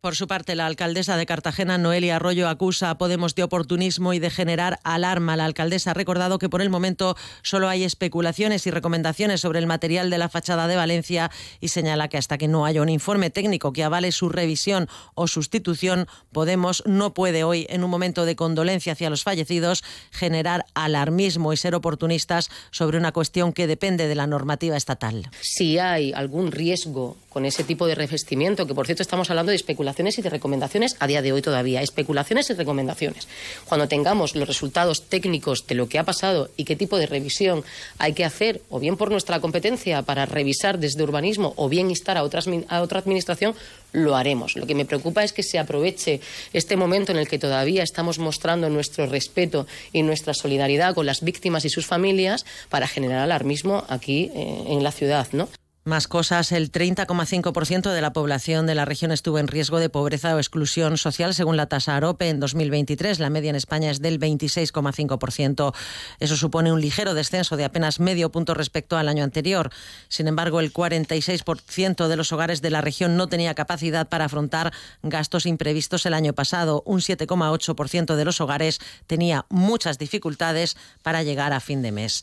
por 0.00 0.16
su 0.16 0.26
parte, 0.26 0.54
la 0.54 0.64
alcaldesa 0.64 1.18
de 1.18 1.26
Cartagena, 1.26 1.76
Noelia 1.76 2.16
Arroyo, 2.16 2.48
acusa 2.48 2.88
a 2.88 2.96
Podemos 2.96 3.34
de 3.34 3.42
oportunismo 3.42 4.14
y 4.14 4.18
de 4.18 4.30
generar 4.30 4.80
alarma. 4.82 5.36
La 5.36 5.44
alcaldesa 5.44 5.90
ha 5.90 5.94
recordado 5.94 6.38
que 6.38 6.48
por 6.48 6.62
el 6.62 6.70
momento 6.70 7.16
solo 7.42 7.68
hay 7.68 7.84
especulaciones 7.84 8.66
y 8.66 8.70
recomendaciones 8.70 9.42
sobre 9.42 9.58
el 9.58 9.66
material 9.66 10.08
de 10.08 10.16
la 10.16 10.30
fachada 10.30 10.68
de 10.68 10.76
Valencia 10.76 11.30
y 11.60 11.68
señala 11.68 12.08
que 12.08 12.16
hasta 12.16 12.38
que 12.38 12.48
no 12.48 12.64
haya 12.64 12.80
un 12.80 12.88
informe 12.88 13.28
técnico 13.28 13.74
que 13.74 13.84
avale 13.84 14.10
su 14.10 14.30
revisión 14.30 14.88
o 15.14 15.26
sustitución, 15.26 16.06
Podemos 16.32 16.82
no 16.86 17.12
puede 17.12 17.44
hoy, 17.44 17.66
en 17.68 17.84
un 17.84 17.90
momento 17.90 18.24
de 18.24 18.36
condolencia 18.36 18.94
hacia 18.94 19.10
los 19.10 19.22
fallecidos, 19.22 19.84
generar 20.12 20.64
alarmismo 20.74 21.52
y 21.52 21.58
ser 21.58 21.74
oportunistas 21.74 22.48
sobre 22.70 22.96
una 22.96 23.12
cuestión 23.12 23.52
que 23.52 23.66
depende 23.66 24.08
de 24.08 24.14
la 24.14 24.26
normativa 24.26 24.78
estatal. 24.78 25.28
Si 25.42 25.78
hay 25.78 26.12
algún 26.14 26.52
riesgo 26.52 27.18
con 27.30 27.46
ese 27.46 27.64
tipo 27.64 27.86
de 27.86 27.94
revestimiento, 27.94 28.66
que 28.66 28.74
por 28.74 28.86
cierto 28.86 29.02
estamos 29.02 29.30
hablando 29.30 29.50
de 29.50 29.56
especulaciones 29.56 30.18
y 30.18 30.22
de 30.22 30.28
recomendaciones 30.28 30.96
a 30.98 31.06
día 31.06 31.22
de 31.22 31.32
hoy 31.32 31.40
todavía, 31.40 31.80
especulaciones 31.80 32.50
y 32.50 32.54
recomendaciones. 32.54 33.28
Cuando 33.66 33.88
tengamos 33.88 34.36
los 34.36 34.46
resultados 34.46 35.08
técnicos 35.08 35.66
de 35.66 35.76
lo 35.76 35.88
que 35.88 35.98
ha 35.98 36.04
pasado 36.04 36.50
y 36.56 36.64
qué 36.64 36.76
tipo 36.76 36.98
de 36.98 37.06
revisión 37.06 37.64
hay 37.98 38.12
que 38.12 38.24
hacer, 38.24 38.60
o 38.68 38.80
bien 38.80 38.96
por 38.96 39.10
nuestra 39.10 39.40
competencia 39.40 40.02
para 40.02 40.26
revisar 40.26 40.78
desde 40.78 41.02
urbanismo, 41.02 41.54
o 41.56 41.68
bien 41.68 41.88
instar 41.88 42.18
a, 42.18 42.24
otras, 42.24 42.46
otra 42.46 42.98
administración, 42.98 43.54
lo 43.92 44.16
haremos. 44.16 44.56
Lo 44.56 44.66
que 44.66 44.74
me 44.74 44.84
preocupa 44.84 45.24
es 45.24 45.32
que 45.32 45.42
se 45.42 45.58
aproveche 45.58 46.20
este 46.52 46.76
momento 46.76 47.12
en 47.12 47.18
el 47.18 47.28
que 47.28 47.38
todavía 47.38 47.82
estamos 47.82 48.18
mostrando 48.18 48.68
nuestro 48.68 49.06
respeto 49.06 49.66
y 49.92 50.02
nuestra 50.02 50.34
solidaridad 50.34 50.94
con 50.94 51.06
las 51.06 51.22
víctimas 51.22 51.64
y 51.64 51.70
sus 51.70 51.86
familias 51.86 52.44
para 52.68 52.88
generar 52.88 53.20
alarmismo 53.20 53.84
aquí 53.88 54.30
eh, 54.34 54.64
en 54.68 54.82
la 54.82 54.92
ciudad, 54.92 55.28
¿no? 55.32 55.48
Más 55.84 56.08
cosas, 56.08 56.52
el 56.52 56.70
30,5% 56.70 57.90
de 57.90 58.02
la 58.02 58.12
población 58.12 58.66
de 58.66 58.74
la 58.74 58.84
región 58.84 59.12
estuvo 59.12 59.38
en 59.38 59.48
riesgo 59.48 59.78
de 59.78 59.88
pobreza 59.88 60.36
o 60.36 60.38
exclusión 60.38 60.98
social 60.98 61.34
según 61.34 61.56
la 61.56 61.70
tasa 61.70 61.96
AROPE 61.96 62.28
en 62.28 62.38
2023. 62.38 63.18
La 63.18 63.30
media 63.30 63.48
en 63.48 63.56
España 63.56 63.90
es 63.90 64.02
del 64.02 64.20
26,5%. 64.20 65.74
Eso 66.18 66.36
supone 66.36 66.70
un 66.70 66.82
ligero 66.82 67.14
descenso 67.14 67.56
de 67.56 67.64
apenas 67.64 67.98
medio 67.98 68.30
punto 68.30 68.52
respecto 68.52 68.98
al 68.98 69.08
año 69.08 69.24
anterior. 69.24 69.70
Sin 70.08 70.28
embargo, 70.28 70.60
el 70.60 70.70
46% 70.70 72.08
de 72.08 72.16
los 72.16 72.30
hogares 72.32 72.60
de 72.60 72.68
la 72.68 72.82
región 72.82 73.16
no 73.16 73.28
tenía 73.28 73.54
capacidad 73.54 74.06
para 74.06 74.26
afrontar 74.26 74.74
gastos 75.02 75.46
imprevistos 75.46 76.04
el 76.04 76.12
año 76.12 76.34
pasado. 76.34 76.82
Un 76.84 77.00
7,8% 77.00 78.16
de 78.16 78.24
los 78.26 78.42
hogares 78.42 78.80
tenía 79.06 79.46
muchas 79.48 79.96
dificultades 79.96 80.76
para 81.02 81.22
llegar 81.22 81.54
a 81.54 81.60
fin 81.60 81.80
de 81.80 81.90
mes. 81.90 82.22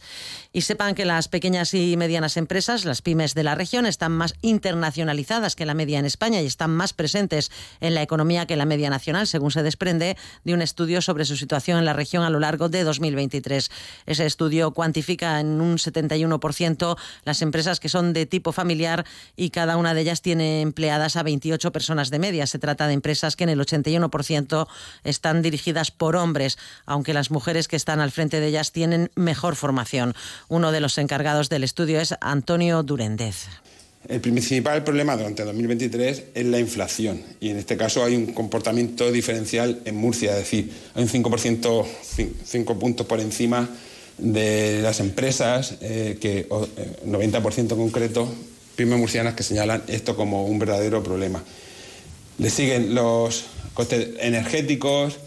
Y 0.54 0.62
sepan 0.62 0.94
que 0.94 1.06
las 1.06 1.28
pequeñas 1.28 1.74
y 1.74 1.98
medianas 1.98 2.38
empresas, 2.38 2.86
las 2.86 3.02
pymes 3.02 3.34
de 3.34 3.48
la 3.48 3.56
región 3.58 3.86
están 3.86 4.12
más 4.12 4.36
internacionalizadas 4.42 5.56
que 5.56 5.66
la 5.66 5.74
media 5.74 6.00
en 6.00 6.06
España 6.06 6.42
y 6.42 6.46
están 6.46 6.72
más 6.72 6.94
presentes 6.94 7.52
en 7.82 7.96
la 7.96 8.02
economía 8.02 8.46
que 8.46 8.56
la 8.56 8.66
media 8.66 8.90
nacional, 8.90 9.28
según 9.28 9.52
se 9.52 9.64
desprende 9.64 10.18
de 10.44 10.54
un 10.54 10.62
estudio 10.62 11.02
sobre 11.02 11.26
su 11.26 11.36
situación 11.36 11.80
en 11.80 11.86
la 11.86 11.94
región 11.94 12.24
a 12.24 12.30
lo 12.30 12.40
largo 12.40 12.70
de 12.70 12.84
2023. 12.84 13.70
Ese 14.06 14.26
estudio 14.26 14.72
cuantifica 14.72 15.40
en 15.40 15.62
un 15.62 15.78
71% 15.78 16.98
las 17.24 17.42
empresas 17.42 17.80
que 17.80 17.90
son 17.90 18.14
de 18.14 18.26
tipo 18.26 18.52
familiar 18.52 19.06
y 19.36 19.50
cada 19.50 19.78
una 19.78 19.94
de 19.94 20.02
ellas 20.02 20.22
tiene 20.22 20.62
empleadas 20.62 21.16
a 21.16 21.24
28 21.24 21.72
personas 21.72 22.10
de 22.10 22.20
media. 22.20 22.48
Se 22.48 22.60
trata 22.60 22.88
de 22.88 22.94
empresas 22.94 23.36
que 23.36 23.44
en 23.44 23.50
el 23.50 23.60
81% 23.60 24.68
están 25.04 25.42
dirigidas 25.42 25.92
por 25.92 26.16
hombres, 26.16 26.58
aunque 26.86 27.14
las 27.14 27.32
mujeres 27.32 27.68
que 27.68 27.76
están 27.76 28.00
al 28.00 28.12
frente 28.12 28.40
de 28.40 28.48
ellas 28.48 28.72
tienen 28.72 29.12
mejor 29.16 29.56
formación. 29.56 30.16
Uno 30.48 30.72
de 30.72 30.82
los 30.82 30.98
encargados 30.98 31.50
del 31.50 31.64
estudio 31.64 32.00
es 32.00 32.16
Antonio 32.22 32.84
Durendez. 32.84 33.47
El 34.08 34.22
principal 34.22 34.86
problema 34.86 35.18
durante 35.18 35.44
2023 35.44 36.24
es 36.34 36.46
la 36.46 36.60
inflación 36.60 37.22
y 37.42 37.50
en 37.50 37.58
este 37.58 37.76
caso 37.76 38.06
hay 38.06 38.16
un 38.16 38.28
comportamiento 38.28 39.12
diferencial 39.12 39.82
en 39.84 39.98
Murcia, 39.98 40.32
es 40.32 40.38
decir, 40.38 40.72
hay 40.96 41.04
un 41.04 41.10
5%, 41.10 41.86
5 42.46 42.80
puntos 42.80 43.06
por 43.06 43.20
encima 43.20 43.70
de 44.18 44.80
las 44.82 45.02
empresas, 45.02 45.76
eh, 45.82 46.18
que 46.22 46.48
90% 46.48 47.66
eh, 47.66 47.76
concreto, 47.76 48.34
pymes 48.78 48.98
murcianas 48.98 49.34
que 49.34 49.44
señalan 49.44 49.84
esto 49.88 50.16
como 50.16 50.46
un 50.46 50.58
verdadero 50.58 51.04
problema. 51.04 51.44
Le 52.38 52.50
siguen 52.50 52.96
los 52.96 53.44
costes 53.74 54.12
energéticos, 54.20 55.18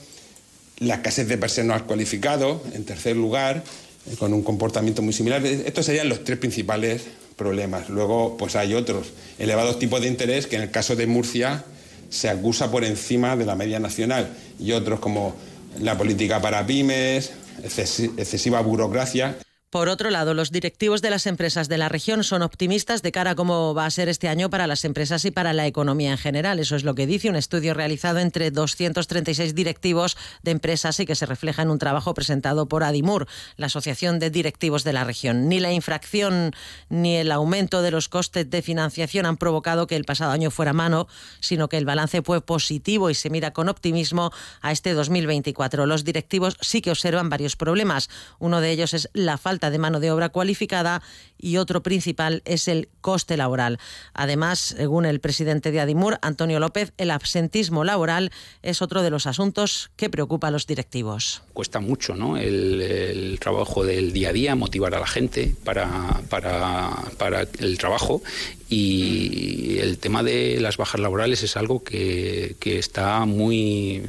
la 0.79 0.95
escasez 0.95 1.29
de 1.29 1.37
personal 1.37 1.85
cualificado, 1.85 2.63
en 2.73 2.85
tercer 2.85 3.15
lugar, 3.15 3.63
eh, 4.11 4.17
con 4.19 4.33
un 4.33 4.43
comportamiento 4.43 5.03
muy 5.03 5.13
similar. 5.13 5.45
Estos 5.45 5.85
serían 5.85 6.09
los 6.09 6.25
tres 6.25 6.39
principales 6.39 7.03
problemas. 7.41 7.89
Luego, 7.89 8.37
pues 8.37 8.55
hay 8.55 8.75
otros 8.75 9.15
elevados 9.39 9.79
tipos 9.79 10.03
de 10.03 10.09
interés 10.09 10.47
que 10.47 10.57
en 10.57 10.63
el 10.63 10.71
caso 10.71 10.95
de 10.95 11.07
Murcia 11.07 11.65
se 12.11 12.29
acusa 12.29 12.71
por 12.71 12.85
encima 12.85 13.35
de 13.35 13.47
la 13.47 13.55
media 13.55 13.81
nacional 13.81 14.29
y 14.59 14.73
otros 14.73 15.01
como 15.01 15.35
la 15.81 15.97
política 15.97 16.43
para 16.43 16.67
pymes, 16.67 17.33
excesiva 17.65 18.61
burocracia. 18.61 19.39
Por 19.71 19.89
otro 19.89 20.11
lado, 20.11 20.35
los 20.35 20.51
directivos 20.51 21.01
de 21.01 21.11
las 21.11 21.27
empresas 21.27 21.69
de 21.69 21.79
la 21.79 21.89
región 21.89 22.25
son 22.25 22.43
optimistas 22.43 23.03
de 23.03 23.13
cara 23.13 23.31
a 23.31 23.35
cómo 23.37 23.73
va 23.73 23.87
a 23.87 23.91
ser 23.93 24.09
este 24.09 24.27
año 24.27 24.51
para 24.51 24.67
las 24.67 24.85
empresas 24.85 25.25
y 25.25 25.31
para 25.31 25.53
la 25.53 25.69
economía 25.69 26.11
en 26.11 26.19
general. 26.19 26.59
Eso 26.59 26.75
es 26.75 26.83
lo 26.83 26.97
que 26.97 27.07
dice 27.07 27.31
un 27.31 27.37
estudio 27.37 27.73
realizado 27.73 28.19
entre 28.19 28.51
236 28.51 29.55
directivos 29.55 30.17
de 30.43 30.51
empresas 30.51 30.99
y 30.99 31.07
que 31.07 31.15
se 31.15 31.25
refleja 31.25 31.63
en 31.63 31.71
un 31.71 31.79
trabajo 31.79 32.15
presentado 32.15 32.67
por 32.67 32.83
Adimur, 32.83 33.29
la 33.57 33.67
Asociación 33.67 34.19
de 34.19 34.31
Directivos 34.31 34.83
de 34.83 34.93
la 34.93 35.05
región. 35.05 35.49
Ni 35.49 35.61
la 35.61 35.73
infracción 35.73 36.51
ni 36.89 37.15
el 37.19 37.31
aumento 37.31 37.81
de 37.81 37.93
los 37.93 38.09
costes 38.09 38.51
de 38.51 38.63
financiación 38.63 39.25
han 39.25 39.37
provocado 39.37 39.87
que 39.87 39.95
el 39.95 40.05
pasado 40.05 40.33
año 40.33 40.51
fuera 40.51 40.73
mano, 40.73 41.07
sino 41.39 41.69
que 41.69 41.77
el 41.77 41.85
balance 41.85 42.23
fue 42.23 42.41
positivo 42.41 43.09
y 43.09 43.15
se 43.15 43.31
mira 43.31 43.53
con 43.53 43.69
optimismo 43.69 44.33
a 44.63 44.73
este 44.73 44.95
2024. 44.95 45.87
Los 45.87 46.03
directivos 46.03 46.57
sí 46.61 46.83
que 46.83 46.91
observan 46.91 47.29
varios 47.29 47.55
problemas. 47.55 48.11
Uno 48.41 48.61
de 48.61 48.73
ellos 48.73 48.95
es 48.95 49.09
la 49.13 49.39
falta 49.39 49.60
de 49.69 49.79
mano 49.79 50.01
de 50.01 50.11
obra 50.11 50.31
cualificada 50.31 51.03
y 51.37 51.57
otro 51.57 51.83
principal 51.83 52.43
es 52.45 52.69
el 52.69 52.89
coste 53.01 53.37
laboral. 53.37 53.79
Además, 54.15 54.75
según 54.77 55.05
el 55.07 55.21
presidente 55.21 55.71
de 55.71 55.81
Adimur, 55.81 56.19
Antonio 56.23 56.61
López, 56.61 56.93
el 56.97 57.11
absentismo 57.11 57.85
laboral 57.85 58.31
es 58.63 58.81
otro 58.81 59.03
de 59.03 59.11
los 59.11 59.27
asuntos 59.27 59.91
que 59.97 60.11
preocupa 60.11 60.49
a 60.49 60.51
los 60.51 60.67
directivos. 60.67 61.43
Cuesta 61.53 61.81
mucho 61.81 62.15
¿no? 62.15 62.37
el, 62.37 63.39
trabajo 63.41 63.85
del 63.85 64.13
día 64.13 64.31
a 64.31 64.33
día, 64.33 64.55
motivar 64.55 64.95
a 64.95 65.01
la 65.01 65.07
gente 65.07 65.55
para, 65.65 66.23
para, 66.29 66.91
para 67.19 67.43
el 67.59 67.79
trabajo 67.79 68.23
y 68.69 69.79
el 69.79 69.99
tema 69.99 70.23
de 70.23 70.61
las 70.61 70.77
bajas 70.77 71.01
laborales 71.01 71.43
es 71.43 71.57
algo 71.57 71.83
que, 71.83 72.57
que 72.61 72.79
está 72.79 73.25
muy 73.25 74.05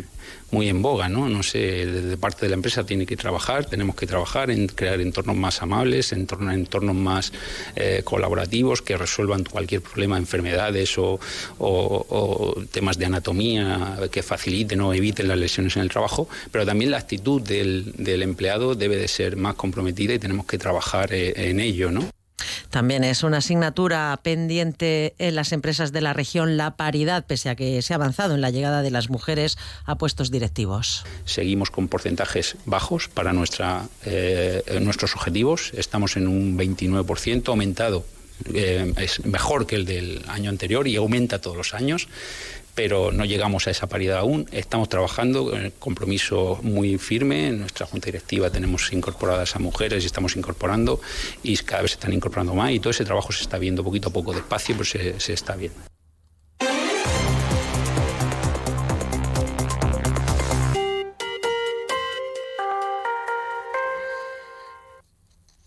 muy 0.51 0.67
en 0.67 0.81
boga, 0.81 1.09
¿no? 1.09 1.29
No 1.29 1.43
sé, 1.43 1.85
de 1.85 2.17
parte 2.17 2.45
de 2.45 2.49
la 2.49 2.55
empresa 2.55 2.85
tiene 2.85 3.05
que 3.05 3.15
trabajar, 3.15 3.65
tenemos 3.65 3.95
que 3.95 4.05
trabajar 4.05 4.51
en 4.51 4.67
crear 4.67 4.99
entornos 4.99 5.35
más 5.35 5.61
amables, 5.61 6.11
en 6.11 6.27
entornos 6.29 6.95
más 6.95 7.31
eh, 7.75 8.01
colaborativos 8.03 8.81
que 8.81 8.97
resuelvan 8.97 9.43
cualquier 9.45 9.81
problema, 9.81 10.17
enfermedades 10.17 10.97
o, 10.97 11.19
temas 12.71 12.97
de 12.97 13.05
anatomía 13.05 13.97
que 14.11 14.23
faciliten 14.23 14.81
o 14.81 14.93
eviten 14.93 15.27
las 15.27 15.37
lesiones 15.37 15.75
en 15.77 15.83
el 15.83 15.89
trabajo, 15.89 16.27
pero 16.51 16.65
también 16.65 16.91
la 16.91 16.97
actitud 16.97 17.41
del, 17.41 17.93
del 17.97 18.21
empleado 18.21 18.75
debe 18.75 18.97
de 18.97 19.07
ser 19.07 19.37
más 19.37 19.55
comprometida 19.55 20.13
y 20.13 20.19
tenemos 20.19 20.45
que 20.45 20.57
trabajar 20.57 21.13
eh, 21.13 21.49
en 21.49 21.59
ello, 21.59 21.91
¿no? 21.91 22.20
También 22.71 23.03
es 23.03 23.23
una 23.23 23.37
asignatura 23.37 24.17
pendiente 24.23 25.13
en 25.19 25.35
las 25.35 25.51
empresas 25.51 25.91
de 25.91 26.01
la 26.01 26.13
región 26.13 26.57
la 26.57 26.77
paridad, 26.77 27.25
pese 27.25 27.49
a 27.49 27.55
que 27.55 27.81
se 27.81 27.93
ha 27.93 27.97
avanzado 27.97 28.33
en 28.33 28.41
la 28.41 28.49
llegada 28.49 28.81
de 28.81 28.91
las 28.91 29.09
mujeres 29.09 29.57
a 29.85 29.95
puestos 29.97 30.31
directivos. 30.31 31.03
Seguimos 31.25 31.69
con 31.69 31.89
porcentajes 31.89 32.55
bajos 32.65 33.09
para 33.09 33.33
nuestra, 33.33 33.87
eh, 34.05 34.63
nuestros 34.81 35.15
objetivos. 35.15 35.71
Estamos 35.75 36.15
en 36.15 36.27
un 36.27 36.57
29% 36.57 37.49
aumentado 37.49 38.05
eh, 38.53 38.93
es 38.97 39.23
mejor 39.25 39.67
que 39.67 39.75
el 39.75 39.85
del 39.85 40.23
año 40.27 40.49
anterior 40.49 40.87
y 40.87 40.95
aumenta 40.95 41.39
todos 41.39 41.57
los 41.57 41.73
años 41.73 42.07
pero 42.75 43.11
no 43.11 43.25
llegamos 43.25 43.67
a 43.67 43.71
esa 43.71 43.87
paridad 43.87 44.19
aún. 44.19 44.47
Estamos 44.51 44.89
trabajando 44.89 45.49
con 45.49 45.61
el 45.61 45.73
compromiso 45.73 46.59
muy 46.63 46.97
firme. 46.97 47.47
En 47.47 47.59
nuestra 47.59 47.85
junta 47.85 48.05
directiva 48.05 48.49
tenemos 48.49 48.91
incorporadas 48.93 49.55
a 49.55 49.59
mujeres 49.59 50.03
y 50.03 50.07
estamos 50.07 50.35
incorporando 50.35 51.01
y 51.43 51.57
cada 51.57 51.81
vez 51.81 51.91
se 51.91 51.95
están 51.95 52.13
incorporando 52.13 52.53
más 52.53 52.71
y 52.71 52.79
todo 52.79 52.91
ese 52.91 53.05
trabajo 53.05 53.31
se 53.31 53.43
está 53.43 53.57
viendo 53.57 53.83
poquito 53.83 54.09
a 54.09 54.13
poco 54.13 54.33
despacio, 54.33 54.75
pero 54.75 54.85
se, 54.85 55.19
se 55.19 55.33
está 55.33 55.55
viendo. 55.55 55.79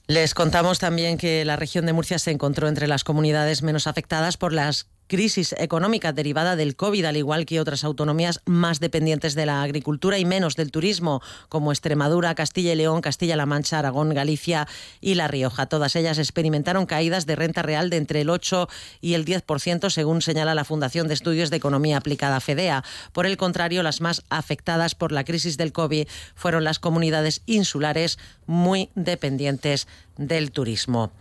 Les 0.06 0.34
contamos 0.34 0.78
también 0.78 1.16
que 1.16 1.44
la 1.46 1.56
región 1.56 1.86
de 1.86 1.94
Murcia 1.94 2.18
se 2.18 2.30
encontró 2.30 2.68
entre 2.68 2.86
las 2.86 3.04
comunidades 3.04 3.62
menos 3.62 3.86
afectadas 3.86 4.36
por 4.36 4.52
las 4.52 4.86
crisis 5.06 5.54
económica 5.58 6.12
derivada 6.12 6.56
del 6.56 6.76
COVID, 6.76 7.04
al 7.04 7.16
igual 7.16 7.46
que 7.46 7.60
otras 7.60 7.84
autonomías 7.84 8.40
más 8.46 8.80
dependientes 8.80 9.34
de 9.34 9.46
la 9.46 9.62
agricultura 9.62 10.18
y 10.18 10.24
menos 10.24 10.56
del 10.56 10.70
turismo, 10.70 11.22
como 11.48 11.72
Extremadura, 11.72 12.34
Castilla 12.34 12.72
y 12.72 12.76
León, 12.76 13.00
Castilla-La 13.00 13.46
Mancha, 13.46 13.78
Aragón, 13.78 14.14
Galicia 14.14 14.66
y 15.00 15.14
La 15.14 15.28
Rioja. 15.28 15.66
Todas 15.66 15.96
ellas 15.96 16.18
experimentaron 16.18 16.86
caídas 16.86 17.26
de 17.26 17.36
renta 17.36 17.62
real 17.62 17.90
de 17.90 17.96
entre 17.96 18.22
el 18.22 18.30
8 18.30 18.68
y 19.00 19.14
el 19.14 19.24
10%, 19.24 19.90
según 19.90 20.22
señala 20.22 20.54
la 20.54 20.64
Fundación 20.64 21.08
de 21.08 21.14
Estudios 21.14 21.50
de 21.50 21.56
Economía 21.56 21.98
Aplicada 21.98 22.40
FEDEA. 22.40 22.84
Por 23.12 23.26
el 23.26 23.36
contrario, 23.36 23.82
las 23.82 24.00
más 24.00 24.22
afectadas 24.30 24.94
por 24.94 25.12
la 25.12 25.24
crisis 25.24 25.56
del 25.56 25.72
COVID 25.72 26.08
fueron 26.34 26.64
las 26.64 26.78
comunidades 26.78 27.42
insulares 27.46 28.18
muy 28.46 28.90
dependientes 28.94 29.86
del 30.16 30.50
turismo. 30.50 31.12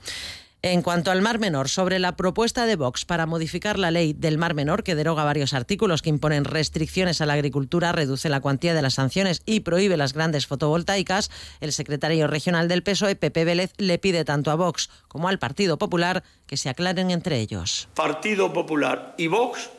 En 0.65 0.81
cuanto 0.81 1.11
al 1.11 1.21
Mar 1.21 1.39
Menor, 1.39 1.67
sobre 1.67 1.99
la 1.99 2.15
propuesta 2.15 2.65
de 2.65 2.77
Vox 2.77 3.03
para 3.03 3.25
modificar 3.25 3.77
la 3.77 3.91
ley 3.91 4.13
del 4.13 4.37
Mar 4.37 4.53
Menor, 4.53 4.83
que 4.83 4.95
deroga 4.95 5.25
varios 5.25 5.53
artículos 5.53 6.01
que 6.01 6.09
imponen 6.09 6.45
restricciones 6.45 7.19
a 7.19 7.25
la 7.25 7.33
agricultura, 7.33 7.91
reduce 7.91 8.29
la 8.29 8.39
cuantía 8.39 8.73
de 8.73 8.81
las 8.81 8.93
sanciones 8.93 9.41
y 9.45 9.59
prohíbe 9.59 9.97
las 9.97 10.13
grandes 10.13 10.47
fotovoltaicas, 10.47 11.29
el 11.59 11.73
secretario 11.73 12.27
regional 12.27 12.69
del 12.69 12.81
PSOE, 12.81 13.17
Pepe 13.17 13.43
Vélez, 13.43 13.73
le 13.77 13.99
pide 13.99 14.23
tanto 14.23 14.51
a 14.51 14.55
Vox 14.55 14.89
como 15.09 15.27
al 15.27 15.37
Partido 15.37 15.77
Popular 15.77 16.23
que 16.47 16.55
se 16.55 16.69
aclaren 16.69 17.11
entre 17.11 17.41
ellos. 17.41 17.89
Partido 17.93 18.53
Popular 18.53 19.15
y 19.17 19.27
Vox 19.27 19.69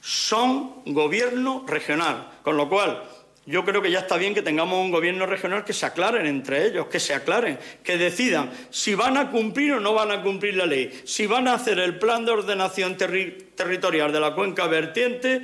son 0.00 0.72
gobierno 0.86 1.66
regional, 1.68 2.30
con 2.42 2.56
lo 2.56 2.70
cual 2.70 3.02
yo 3.46 3.64
creo 3.64 3.82
que 3.82 3.90
ya 3.90 4.00
está 4.00 4.16
bien 4.16 4.34
que 4.34 4.42
tengamos 4.42 4.78
un 4.78 4.90
gobierno 4.90 5.26
regional 5.26 5.64
que 5.64 5.72
se 5.72 5.86
aclaren 5.86 6.26
entre 6.26 6.66
ellos, 6.66 6.86
que 6.86 7.00
se 7.00 7.14
aclaren, 7.14 7.58
que 7.82 7.96
decidan 7.96 8.50
si 8.70 8.94
van 8.94 9.16
a 9.16 9.30
cumplir 9.30 9.72
o 9.72 9.80
no 9.80 9.94
van 9.94 10.10
a 10.10 10.22
cumplir 10.22 10.54
la 10.56 10.66
ley, 10.66 11.02
si 11.04 11.26
van 11.26 11.48
a 11.48 11.54
hacer 11.54 11.78
el 11.78 11.98
plan 11.98 12.24
de 12.24 12.32
ordenación 12.32 12.96
territorial 12.96 14.12
de 14.12 14.20
la 14.20 14.34
cuenca 14.34 14.66
vertiente 14.66 15.42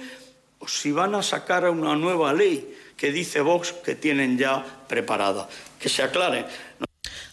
o 0.58 0.68
si 0.68 0.92
van 0.92 1.14
a 1.14 1.22
sacar 1.22 1.68
una 1.68 1.96
nueva 1.96 2.32
ley 2.32 2.76
que 2.96 3.12
dice 3.12 3.40
Vox 3.40 3.72
que 3.72 3.94
tienen 3.94 4.38
ya 4.38 4.64
preparada. 4.88 5.48
Que 5.78 5.88
se 5.88 6.02
aclaren. 6.02 6.46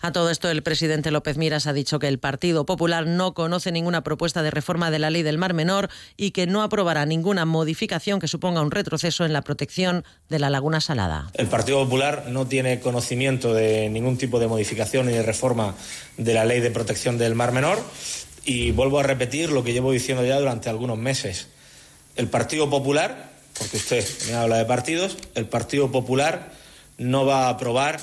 A 0.06 0.12
todo 0.12 0.30
esto, 0.30 0.52
el 0.52 0.64
presidente 0.64 1.12
López 1.12 1.38
Miras 1.38 1.66
ha 1.66 1.72
dicho 1.72 1.98
que 1.98 2.10
el 2.10 2.20
Partido 2.20 2.66
Popular 2.66 3.08
no 3.08 3.34
conoce 3.34 3.72
ninguna 3.72 4.04
propuesta 4.04 4.44
de 4.44 4.52
reforma 4.52 4.92
de 4.92 5.00
la 5.00 5.10
ley 5.10 5.24
del 5.24 5.38
Mar 5.38 5.54
Menor 5.54 5.90
y 6.18 6.32
que 6.32 6.46
no 6.46 6.62
aprobará 6.62 7.06
ninguna 7.06 7.46
modificación 7.46 8.20
que 8.20 8.28
suponga 8.28 8.62
un 8.62 8.72
retroceso 8.72 9.24
en 9.24 9.32
la 9.32 9.44
protección 9.44 10.04
de 10.28 10.40
la 10.40 10.50
laguna 10.50 10.82
salada. 10.82 11.32
El 11.36 11.48
Partido 11.48 11.82
Popular 11.86 12.26
no 12.28 12.46
tiene 12.46 12.82
conocimiento 12.82 13.54
de 13.54 13.88
ningún 13.88 14.18
tipo 14.18 14.40
de 14.40 14.48
modificación 14.50 15.06
ni 15.06 15.14
de 15.14 15.24
reforma 15.24 15.74
de 16.18 16.34
la 16.34 16.44
ley 16.44 16.60
de 16.60 16.70
protección 16.70 17.18
del 17.18 17.34
Mar 17.34 17.54
Menor 17.54 17.82
y 18.44 18.72
vuelvo 18.72 19.00
a 19.00 19.04
repetir 19.04 19.54
lo 19.54 19.64
que 19.64 19.72
llevo 19.72 19.94
diciendo 19.94 20.26
ya 20.26 20.38
durante 20.38 20.70
algunos 20.70 20.98
meses. 20.98 21.48
El 22.18 22.28
Partido 22.28 22.70
Popular, 22.70 23.32
porque 23.58 23.78
usted 23.78 24.06
me 24.28 24.34
habla 24.34 24.58
de 24.58 24.66
partidos, 24.66 25.16
el 25.36 25.46
Partido 25.46 25.94
Popular 25.94 26.52
no 26.98 27.26
va 27.26 27.46
a 27.46 27.50
aprobar 27.52 28.02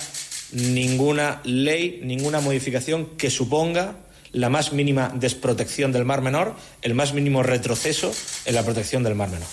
ninguna 0.53 1.41
ley, 1.45 2.01
ninguna 2.03 2.41
modificación 2.41 3.07
que 3.17 3.31
suponga 3.31 3.97
la 4.33 4.49
más 4.49 4.73
mínima 4.73 5.13
desprotección 5.15 5.93
del 5.93 6.05
Mar 6.05 6.23
Menor, 6.23 6.55
el 6.83 6.95
más 6.95 7.15
mínimo 7.15 7.43
retroceso 7.43 8.13
en 8.45 8.55
la 8.55 8.65
protección 8.65 9.03
del 9.03 9.15
Mar 9.15 9.29
Menor. 9.31 9.49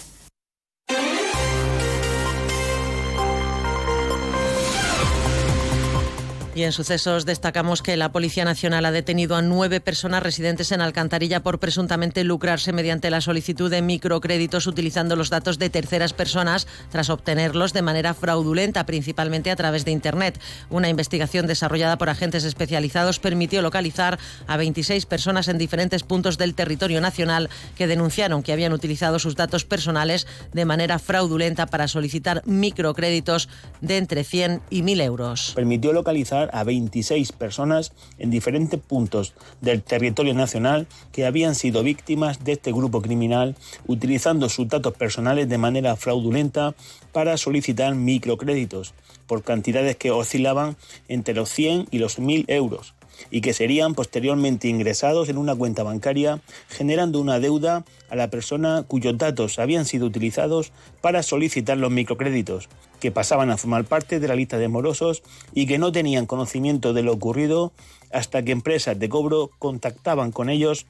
Y 6.58 6.64
en 6.64 6.72
sucesos 6.72 7.28
destacamos 7.28 7.84
que 7.84 7.96
la 7.98 8.12
Policía 8.12 8.44
Nacional 8.44 8.84
ha 8.86 8.92
detenido 8.92 9.36
a 9.36 9.44
nueve 9.44 9.80
personas 9.80 10.24
residentes 10.24 10.72
en 10.72 10.82
Alcantarilla 10.82 11.44
por 11.44 11.60
presuntamente 11.60 12.24
lucrarse 12.24 12.74
mediante 12.74 13.12
la 13.12 13.22
solicitud 13.22 13.70
de 13.70 13.84
microcréditos 13.84 14.66
utilizando 14.66 15.16
los 15.16 15.30
datos 15.30 15.60
de 15.60 15.70
terceras 15.70 16.14
personas 16.14 16.66
tras 16.90 17.12
obtenerlos 17.12 17.74
de 17.74 17.84
manera 17.84 18.16
fraudulenta, 18.16 18.88
principalmente 18.88 19.52
a 19.52 19.56
través 19.56 19.86
de 19.86 19.92
Internet. 19.92 20.42
Una 20.72 20.90
investigación 20.90 21.46
desarrollada 21.46 22.00
por 22.00 22.10
agentes 22.10 22.44
especializados 22.44 23.20
permitió 23.20 23.62
localizar 23.62 24.18
a 24.48 24.58
26 24.58 25.06
personas 25.06 25.50
en 25.50 25.60
diferentes 25.60 26.02
puntos 26.02 26.40
del 26.40 26.56
territorio 26.56 27.02
nacional 27.02 27.52
que 27.78 27.86
denunciaron 27.86 28.42
que 28.42 28.54
habían 28.54 28.74
utilizado 28.74 29.20
sus 29.20 29.36
datos 29.36 29.64
personales 29.64 30.26
de 30.54 30.66
manera 30.66 30.98
fraudulenta 30.98 31.68
para 31.68 31.88
solicitar 31.88 32.42
microcréditos 32.48 33.48
de 33.82 33.98
entre 33.98 34.24
100 34.24 34.64
y 34.72 34.82
1.000 34.82 35.02
euros. 35.04 35.52
Permitió 35.54 35.94
localizar 35.94 36.47
a 36.54 36.64
26 36.64 37.32
personas 37.32 37.94
en 38.18 38.30
diferentes 38.30 38.80
puntos 38.80 39.34
del 39.62 39.82
territorio 39.84 40.34
nacional 40.34 40.88
que 41.12 41.26
habían 41.26 41.56
sido 41.56 41.84
víctimas 41.84 42.44
de 42.44 42.54
este 42.54 42.72
grupo 42.72 43.02
criminal 43.02 43.56
utilizando 43.86 44.50
sus 44.50 44.68
datos 44.68 44.94
personales 44.94 45.48
de 45.50 45.58
manera 45.58 45.96
fraudulenta 45.96 46.76
para 47.12 47.38
solicitar 47.38 47.96
microcréditos 47.96 48.94
por 49.28 49.44
cantidades 49.44 49.96
que 49.96 50.12
oscilaban 50.12 50.78
entre 51.08 51.34
los 51.34 51.50
100 51.50 51.88
y 51.92 52.00
los 52.00 52.20
1.000 52.20 52.46
euros 52.48 52.97
y 53.32 53.42
que 53.42 53.54
serían 53.54 53.96
posteriormente 53.96 54.68
ingresados 54.68 55.30
en 55.30 55.38
una 55.38 55.56
cuenta 55.56 55.84
bancaria, 55.84 56.42
generando 56.70 57.20
una 57.20 57.40
deuda 57.40 57.86
a 58.10 58.16
la 58.16 58.30
persona 58.30 58.84
cuyos 58.88 59.18
datos 59.18 59.60
habían 59.60 59.86
sido 59.86 60.06
utilizados 60.06 60.72
para 61.02 61.24
solicitar 61.24 61.78
los 61.78 61.92
microcréditos, 61.92 62.70
que 63.00 63.12
pasaban 63.12 63.52
a 63.52 63.58
formar 63.58 63.86
parte 63.86 64.20
de 64.20 64.28
la 64.28 64.36
lista 64.36 64.58
de 64.58 64.68
morosos 64.68 65.24
y 65.54 65.68
que 65.68 65.78
no 65.78 65.92
tenían 65.92 66.26
conocimiento 66.26 66.94
de 66.94 67.04
lo 67.04 67.14
ocurrido 67.14 67.72
hasta 68.12 68.44
que 68.44 68.52
empresas 68.52 68.98
de 68.98 69.10
cobro 69.10 69.52
contactaban 69.60 70.32
con 70.32 70.50
ellos 70.50 70.86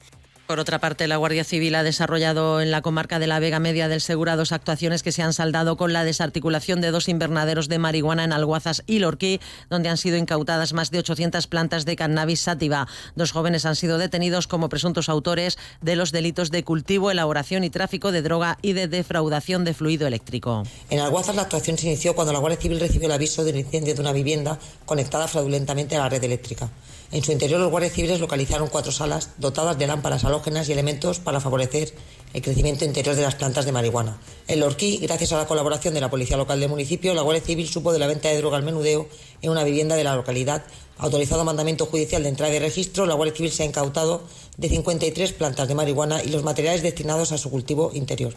por 0.48 0.60
otra 0.60 0.78
parte, 0.78 1.06
la 1.06 1.18
Guardia 1.18 1.44
Civil 1.44 1.74
ha 1.74 1.82
desarrollado 1.82 2.62
en 2.62 2.70
la 2.70 2.80
comarca 2.80 3.18
de 3.18 3.26
la 3.26 3.38
Vega 3.38 3.60
Media 3.60 3.86
del 3.86 4.00
Segura 4.00 4.34
dos 4.34 4.50
actuaciones 4.50 5.02
que 5.02 5.12
se 5.12 5.22
han 5.22 5.34
saldado 5.34 5.76
con 5.76 5.92
la 5.92 6.04
desarticulación 6.04 6.80
de 6.80 6.90
dos 6.90 7.10
invernaderos 7.10 7.68
de 7.68 7.78
marihuana 7.78 8.24
en 8.24 8.32
Alguazas 8.32 8.82
y 8.86 8.98
Lorquí, 8.98 9.40
donde 9.68 9.90
han 9.90 9.98
sido 9.98 10.16
incautadas 10.16 10.72
más 10.72 10.90
de 10.90 11.00
800 11.00 11.46
plantas 11.48 11.84
de 11.84 11.96
cannabis 11.96 12.40
sativa. 12.40 12.88
Dos 13.14 13.30
jóvenes 13.30 13.66
han 13.66 13.76
sido 13.76 13.98
detenidos 13.98 14.46
como 14.46 14.70
presuntos 14.70 15.10
autores 15.10 15.58
de 15.82 15.96
los 15.96 16.12
delitos 16.12 16.50
de 16.50 16.64
cultivo, 16.64 17.10
elaboración 17.10 17.62
y 17.62 17.68
tráfico 17.68 18.10
de 18.10 18.22
droga 18.22 18.56
y 18.62 18.72
de 18.72 18.88
defraudación 18.88 19.66
de 19.66 19.74
fluido 19.74 20.06
eléctrico. 20.06 20.62
En 20.88 21.00
Alguazas 21.00 21.36
la 21.36 21.42
actuación 21.42 21.76
se 21.76 21.88
inició 21.88 22.14
cuando 22.14 22.32
la 22.32 22.38
Guardia 22.38 22.58
Civil 22.58 22.80
recibió 22.80 23.06
el 23.06 23.12
aviso 23.12 23.44
del 23.44 23.58
incendio 23.58 23.94
de 23.94 24.00
una 24.00 24.12
vivienda 24.12 24.58
conectada 24.86 25.28
fraudulentamente 25.28 25.94
a 25.96 25.98
la 25.98 26.08
red 26.08 26.24
eléctrica. 26.24 26.70
En 27.10 27.24
su 27.24 27.32
interior, 27.32 27.58
los 27.58 27.70
guardias 27.70 27.94
civiles 27.94 28.20
localizaron 28.20 28.68
cuatro 28.68 28.92
salas 28.92 29.30
dotadas 29.38 29.78
de 29.78 29.86
lámparas 29.86 30.24
halógenas 30.24 30.68
y 30.68 30.72
elementos 30.72 31.20
para 31.20 31.40
favorecer 31.40 31.94
el 32.34 32.42
crecimiento 32.42 32.84
interior 32.84 33.16
de 33.16 33.22
las 33.22 33.34
plantas 33.34 33.64
de 33.64 33.72
marihuana. 33.72 34.20
En 34.46 34.60
Lorquí, 34.60 34.98
gracias 34.98 35.32
a 35.32 35.38
la 35.38 35.46
colaboración 35.46 35.94
de 35.94 36.02
la 36.02 36.10
Policía 36.10 36.36
Local 36.36 36.60
del 36.60 36.68
municipio, 36.68 37.14
la 37.14 37.22
Guardia 37.22 37.42
Civil 37.42 37.66
supo 37.66 37.94
de 37.94 37.98
la 37.98 38.06
venta 38.06 38.28
de 38.28 38.36
droga 38.36 38.58
al 38.58 38.62
menudeo 38.62 39.08
en 39.40 39.50
una 39.50 39.64
vivienda 39.64 39.96
de 39.96 40.04
la 40.04 40.16
localidad. 40.16 40.64
Autorizado 40.98 41.44
mandamiento 41.44 41.86
judicial 41.86 42.22
de 42.22 42.28
entrada 42.28 42.54
y 42.54 42.58
registro, 42.58 43.06
la 43.06 43.14
Guardia 43.14 43.36
Civil 43.36 43.52
se 43.52 43.62
ha 43.62 43.66
incautado 43.66 44.22
de 44.58 44.68
53 44.68 45.32
plantas 45.32 45.66
de 45.66 45.74
marihuana 45.74 46.22
y 46.22 46.28
los 46.28 46.42
materiales 46.42 46.82
destinados 46.82 47.32
a 47.32 47.38
su 47.38 47.48
cultivo 47.50 47.90
interior. 47.94 48.34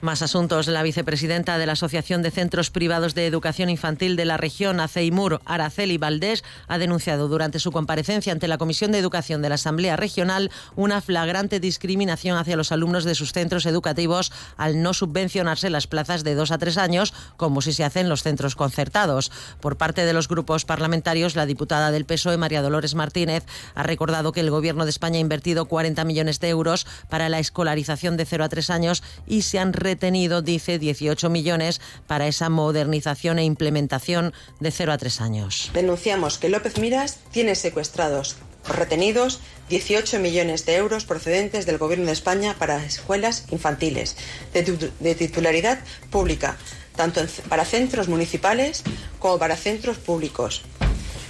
Más 0.00 0.20
asuntos. 0.20 0.66
La 0.66 0.82
vicepresidenta 0.82 1.56
de 1.56 1.64
la 1.64 1.72
Asociación 1.72 2.20
de 2.20 2.30
Centros 2.30 2.70
Privados 2.70 3.14
de 3.14 3.26
Educación 3.26 3.70
Infantil 3.70 4.16
de 4.16 4.26
la 4.26 4.36
región, 4.36 4.80
Aceimur 4.80 5.40
Araceli 5.46 5.96
Valdés, 5.96 6.44
ha 6.68 6.76
denunciado 6.76 7.26
durante 7.28 7.58
su 7.58 7.72
comparecencia 7.72 8.32
ante 8.32 8.46
la 8.46 8.58
Comisión 8.58 8.92
de 8.92 8.98
Educación 8.98 9.40
de 9.40 9.48
la 9.48 9.54
Asamblea 9.54 9.96
Regional 9.96 10.50
una 10.76 11.00
flagrante 11.00 11.58
discriminación 11.58 12.36
hacia 12.36 12.56
los 12.56 12.70
alumnos 12.70 13.04
de 13.04 13.14
sus 13.14 13.32
centros 13.32 13.64
educativos 13.64 14.30
al 14.58 14.82
no 14.82 14.92
subvencionarse 14.92 15.70
las 15.70 15.86
plazas 15.86 16.22
de 16.22 16.34
dos 16.34 16.50
a 16.50 16.58
tres 16.58 16.76
años, 16.76 17.14
como 17.38 17.62
si 17.62 17.72
se 17.72 17.84
hacen 17.84 18.10
los 18.10 18.22
centros 18.22 18.56
concertados. 18.56 19.32
Por 19.60 19.78
parte 19.78 20.04
de 20.04 20.12
los 20.12 20.28
grupos 20.28 20.66
parlamentarios, 20.66 21.34
la 21.34 21.46
diputada 21.46 21.90
del 21.90 22.04
PSOE, 22.04 22.36
María 22.36 22.60
Dolores 22.60 22.94
Martínez, 22.94 23.44
ha 23.74 23.82
recordado 23.82 24.32
que 24.32 24.40
el 24.40 24.50
Gobierno 24.50 24.84
de 24.84 24.90
España 24.90 25.16
ha 25.16 25.20
invertido 25.20 25.64
40 25.64 26.04
millones 26.04 26.40
de 26.40 26.50
euros 26.50 26.86
para 27.08 27.30
la 27.30 27.38
escolarización 27.38 28.18
de 28.18 28.26
0 28.26 28.44
a 28.44 28.48
3 28.50 28.68
años 28.68 29.02
y 29.26 29.42
se 29.42 29.58
han 29.58 29.72
retenido, 29.84 30.42
dice, 30.42 30.80
18 30.80 31.30
millones 31.30 31.80
para 32.08 32.26
esa 32.26 32.48
modernización 32.48 33.38
e 33.38 33.44
implementación 33.44 34.32
de 34.58 34.72
0 34.72 34.92
a 34.92 34.98
3 34.98 35.20
años. 35.20 35.70
Denunciamos 35.72 36.38
que 36.38 36.48
López 36.48 36.78
Miras 36.78 37.20
tiene 37.30 37.54
secuestrados 37.54 38.36
o 38.68 38.72
retenidos 38.72 39.40
18 39.68 40.18
millones 40.18 40.66
de 40.66 40.76
euros 40.76 41.04
procedentes 41.04 41.66
del 41.66 41.78
Gobierno 41.78 42.06
de 42.06 42.12
España 42.12 42.56
para 42.58 42.84
escuelas 42.84 43.44
infantiles 43.50 44.16
de, 44.52 45.14
titularidad 45.14 45.78
pública, 46.10 46.56
tanto 46.96 47.20
para 47.48 47.64
centros 47.64 48.08
municipales 48.08 48.82
como 49.18 49.38
para 49.38 49.56
centros 49.56 49.98
públicos. 49.98 50.62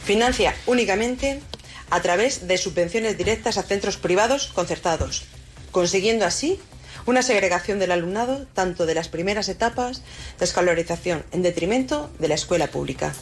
Financia 0.04 0.54
únicamente 0.66 1.40
a 1.90 2.00
través 2.00 2.46
de 2.46 2.56
subvenciones 2.58 3.16
directas 3.18 3.58
a 3.58 3.62
centros 3.62 3.96
privados 3.96 4.48
concertados, 4.54 5.24
consiguiendo 5.70 6.24
así 6.24 6.58
una 7.06 7.22
segregación 7.22 7.78
del 7.78 7.92
alumnado 7.92 8.46
tanto 8.54 8.86
de 8.86 8.94
las 8.94 9.08
primeras 9.08 9.48
etapas 9.48 10.02
de 10.38 10.44
escolarización 10.44 11.24
en 11.32 11.42
detrimento 11.42 12.10
de 12.18 12.28
la 12.28 12.34
escuela 12.34 12.68
pública. 12.68 13.12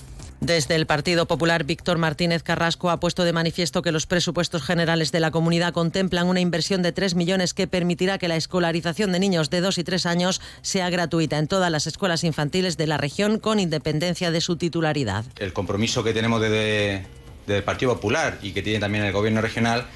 Desde 0.42 0.74
el 0.74 0.86
Partido 0.86 1.26
Popular, 1.26 1.62
Víctor 1.62 1.98
Martínez 1.98 2.42
Carrasco 2.42 2.90
ha 2.90 2.98
puesto 2.98 3.22
de 3.22 3.32
manifiesto 3.32 3.80
que 3.80 3.92
los 3.92 4.06
presupuestos 4.06 4.64
generales 4.64 5.12
de 5.12 5.20
la 5.20 5.30
comunidad 5.30 5.72
contemplan 5.72 6.26
una 6.26 6.40
inversión 6.40 6.82
de 6.82 6.90
3 6.90 7.14
millones 7.14 7.54
que 7.54 7.68
permitirá 7.68 8.18
que 8.18 8.26
la 8.26 8.34
escolarización 8.34 9.12
de 9.12 9.20
niños 9.20 9.50
de 9.50 9.60
2 9.60 9.78
y 9.78 9.84
3 9.84 10.04
años 10.04 10.40
sea 10.60 10.90
gratuita 10.90 11.38
en 11.38 11.46
todas 11.46 11.70
las 11.70 11.86
escuelas 11.86 12.24
infantiles 12.24 12.76
de 12.76 12.88
la 12.88 12.96
región 12.96 13.38
con 13.38 13.60
independencia 13.60 14.32
de 14.32 14.40
su 14.40 14.56
titularidad. 14.56 15.24
El 15.38 15.52
compromiso 15.52 16.02
que 16.02 16.12
tenemos 16.12 16.40
desde, 16.40 17.06
el 17.46 17.62
Partido 17.62 17.94
Popular 17.94 18.40
y 18.42 18.50
que 18.50 18.62
tiene 18.62 18.80
también 18.80 19.04
el 19.04 19.12
Gobierno 19.12 19.42
regional 19.42 19.86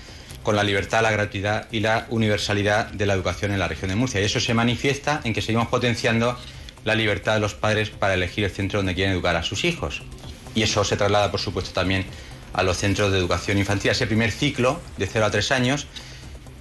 con 0.46 0.54
la 0.54 0.62
libertad, 0.62 1.02
la 1.02 1.10
gratuidad 1.10 1.66
y 1.72 1.80
la 1.80 2.06
universalidad 2.08 2.86
de 2.86 3.04
la 3.04 3.14
educación 3.14 3.50
en 3.50 3.58
la 3.58 3.66
región 3.66 3.88
de 3.88 3.96
Murcia. 3.96 4.20
Y 4.20 4.24
eso 4.26 4.38
se 4.38 4.54
manifiesta 4.54 5.20
en 5.24 5.34
que 5.34 5.42
seguimos 5.42 5.66
potenciando 5.66 6.38
la 6.84 6.94
libertad 6.94 7.34
de 7.34 7.40
los 7.40 7.54
padres 7.54 7.90
para 7.90 8.14
elegir 8.14 8.44
el 8.44 8.52
centro 8.52 8.78
donde 8.78 8.94
quieren 8.94 9.12
educar 9.12 9.34
a 9.34 9.42
sus 9.42 9.64
hijos. 9.64 10.02
Y 10.54 10.62
eso 10.62 10.84
se 10.84 10.96
traslada, 10.96 11.32
por 11.32 11.40
supuesto, 11.40 11.72
también 11.72 12.04
a 12.52 12.62
los 12.62 12.76
centros 12.76 13.10
de 13.10 13.18
educación 13.18 13.58
infantil, 13.58 13.88
a 13.88 13.92
ese 13.92 14.06
primer 14.06 14.30
ciclo 14.30 14.80
de 14.98 15.08
0 15.08 15.26
a 15.26 15.30
3 15.32 15.50
años, 15.50 15.88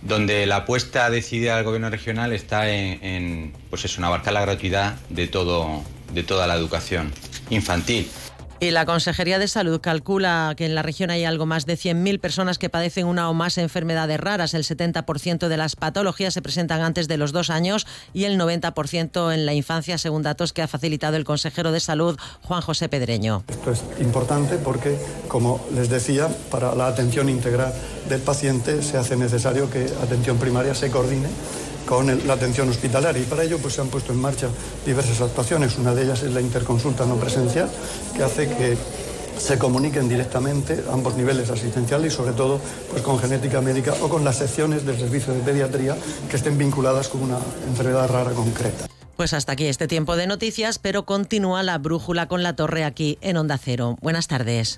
donde 0.02 0.48
la 0.48 0.56
apuesta 0.56 1.12
decidida 1.12 1.56
del 1.56 1.64
gobierno 1.64 1.92
regional 1.92 2.34
está 2.34 2.68
en, 2.68 3.54
pues 3.70 4.00
abarcar 4.00 4.34
la 4.34 4.42
gratuidad 4.42 4.96
de, 5.10 5.28
todo, 5.28 5.84
de 6.12 6.24
toda 6.24 6.48
la 6.48 6.56
educación 6.56 7.14
infantil. 7.52 8.10
Y 8.58 8.72
la 8.72 8.86
Consejería 8.86 9.38
de 9.38 9.50
Salud 9.50 9.82
calcula 9.82 10.54
que 10.56 10.66
en 10.66 10.76
la 10.76 10.82
región 10.82 11.10
hay 11.10 11.26
algo 11.26 11.46
más 11.46 11.66
de 11.66 11.78
100.000 11.78 12.22
personas 12.22 12.58
que 12.58 12.70
padecen 12.70 13.06
una 13.06 13.30
o 13.30 13.34
más 13.34 13.58
enfermedades 13.58 14.18
raras. 14.18 14.54
El 14.54 14.64
70% 14.64 15.50
de 15.50 15.58
las 15.58 15.76
patologías 15.76 16.34
se 16.34 16.42
presentan 16.42 16.82
antes 16.82 17.10
de 17.10 17.18
los 17.18 17.34
dos 17.34 17.50
años 17.50 17.86
y 18.14 18.24
el 18.24 18.40
90% 18.40 19.34
en 19.34 19.46
la 19.46 19.54
infancia, 19.54 19.98
según 19.98 20.24
datos 20.24 20.54
que 20.54 20.62
ha 20.62 20.70
facilitado 20.70 21.18
el 21.18 21.26
consejero 21.26 21.74
de 21.74 21.82
Salud, 21.82 22.18
Juan 22.44 22.62
José 22.62 22.88
Pedreño. 22.88 23.44
Esto 23.50 23.72
es 23.74 23.84
importante 24.00 24.56
porque, 24.56 24.98
como 25.28 25.66
les 25.74 25.90
decía, 25.90 26.30
para 26.50 26.74
la 26.76 26.88
atención 26.88 27.28
integral 27.28 27.74
del 28.08 28.22
paciente 28.22 28.82
se 28.84 28.98
hace 28.98 29.18
necesario 29.18 29.70
que 29.70 29.84
atención 30.02 30.38
primaria 30.38 30.74
se 30.76 30.90
coordine 30.90 31.28
con 31.88 32.28
la 32.28 32.34
atención 32.34 32.70
hospitalaria 32.70 33.22
y 33.22 33.26
para 33.26 33.44
ello 33.44 33.58
pues, 33.60 33.76
se 33.76 33.82
han 33.82 33.88
puesto 33.88 34.12
en 34.12 34.20
marcha 34.20 34.48
diversas 34.86 35.22
actuaciones. 35.22 35.78
Una 35.78 35.94
de 35.94 36.04
ellas 36.04 36.24
es 36.24 36.34
la 36.34 36.42
interconsulta 36.42 37.06
no 37.06 37.16
presencial, 37.16 37.70
que 38.16 38.24
hace 38.24 38.48
que 38.50 38.78
se 39.38 39.58
comuniquen 39.58 40.08
directamente 40.08 40.84
ambos 40.92 41.16
niveles 41.16 41.50
asistenciales 41.50 42.14
y 42.14 42.16
sobre 42.16 42.34
todo 42.34 42.60
pues 42.90 43.02
con 43.02 43.20
genética 43.20 43.62
médica 43.62 43.94
o 44.02 44.10
con 44.10 44.24
las 44.24 44.38
secciones 44.38 44.86
del 44.86 44.98
servicio 44.98 45.34
de 45.34 45.42
pediatría 45.42 45.96
que 46.30 46.38
estén 46.38 46.58
vinculadas 46.58 47.10
con 47.10 47.22
una 47.22 47.38
enfermedad 47.68 48.10
rara 48.10 48.32
concreta. 48.32 48.88
Pues 49.16 49.34
hasta 49.34 49.54
aquí 49.54 49.66
este 49.66 49.88
tiempo 49.88 50.18
de 50.18 50.28
noticias, 50.28 50.78
pero 50.78 51.06
continúa 51.06 51.64
la 51.64 51.78
brújula 51.78 52.28
con 52.28 52.44
la 52.44 52.56
torre 52.56 52.84
aquí 52.84 53.18
en 53.22 53.38
Onda 53.38 53.58
Cero. 53.58 53.98
Buenas 54.02 54.28
tardes. 54.28 54.78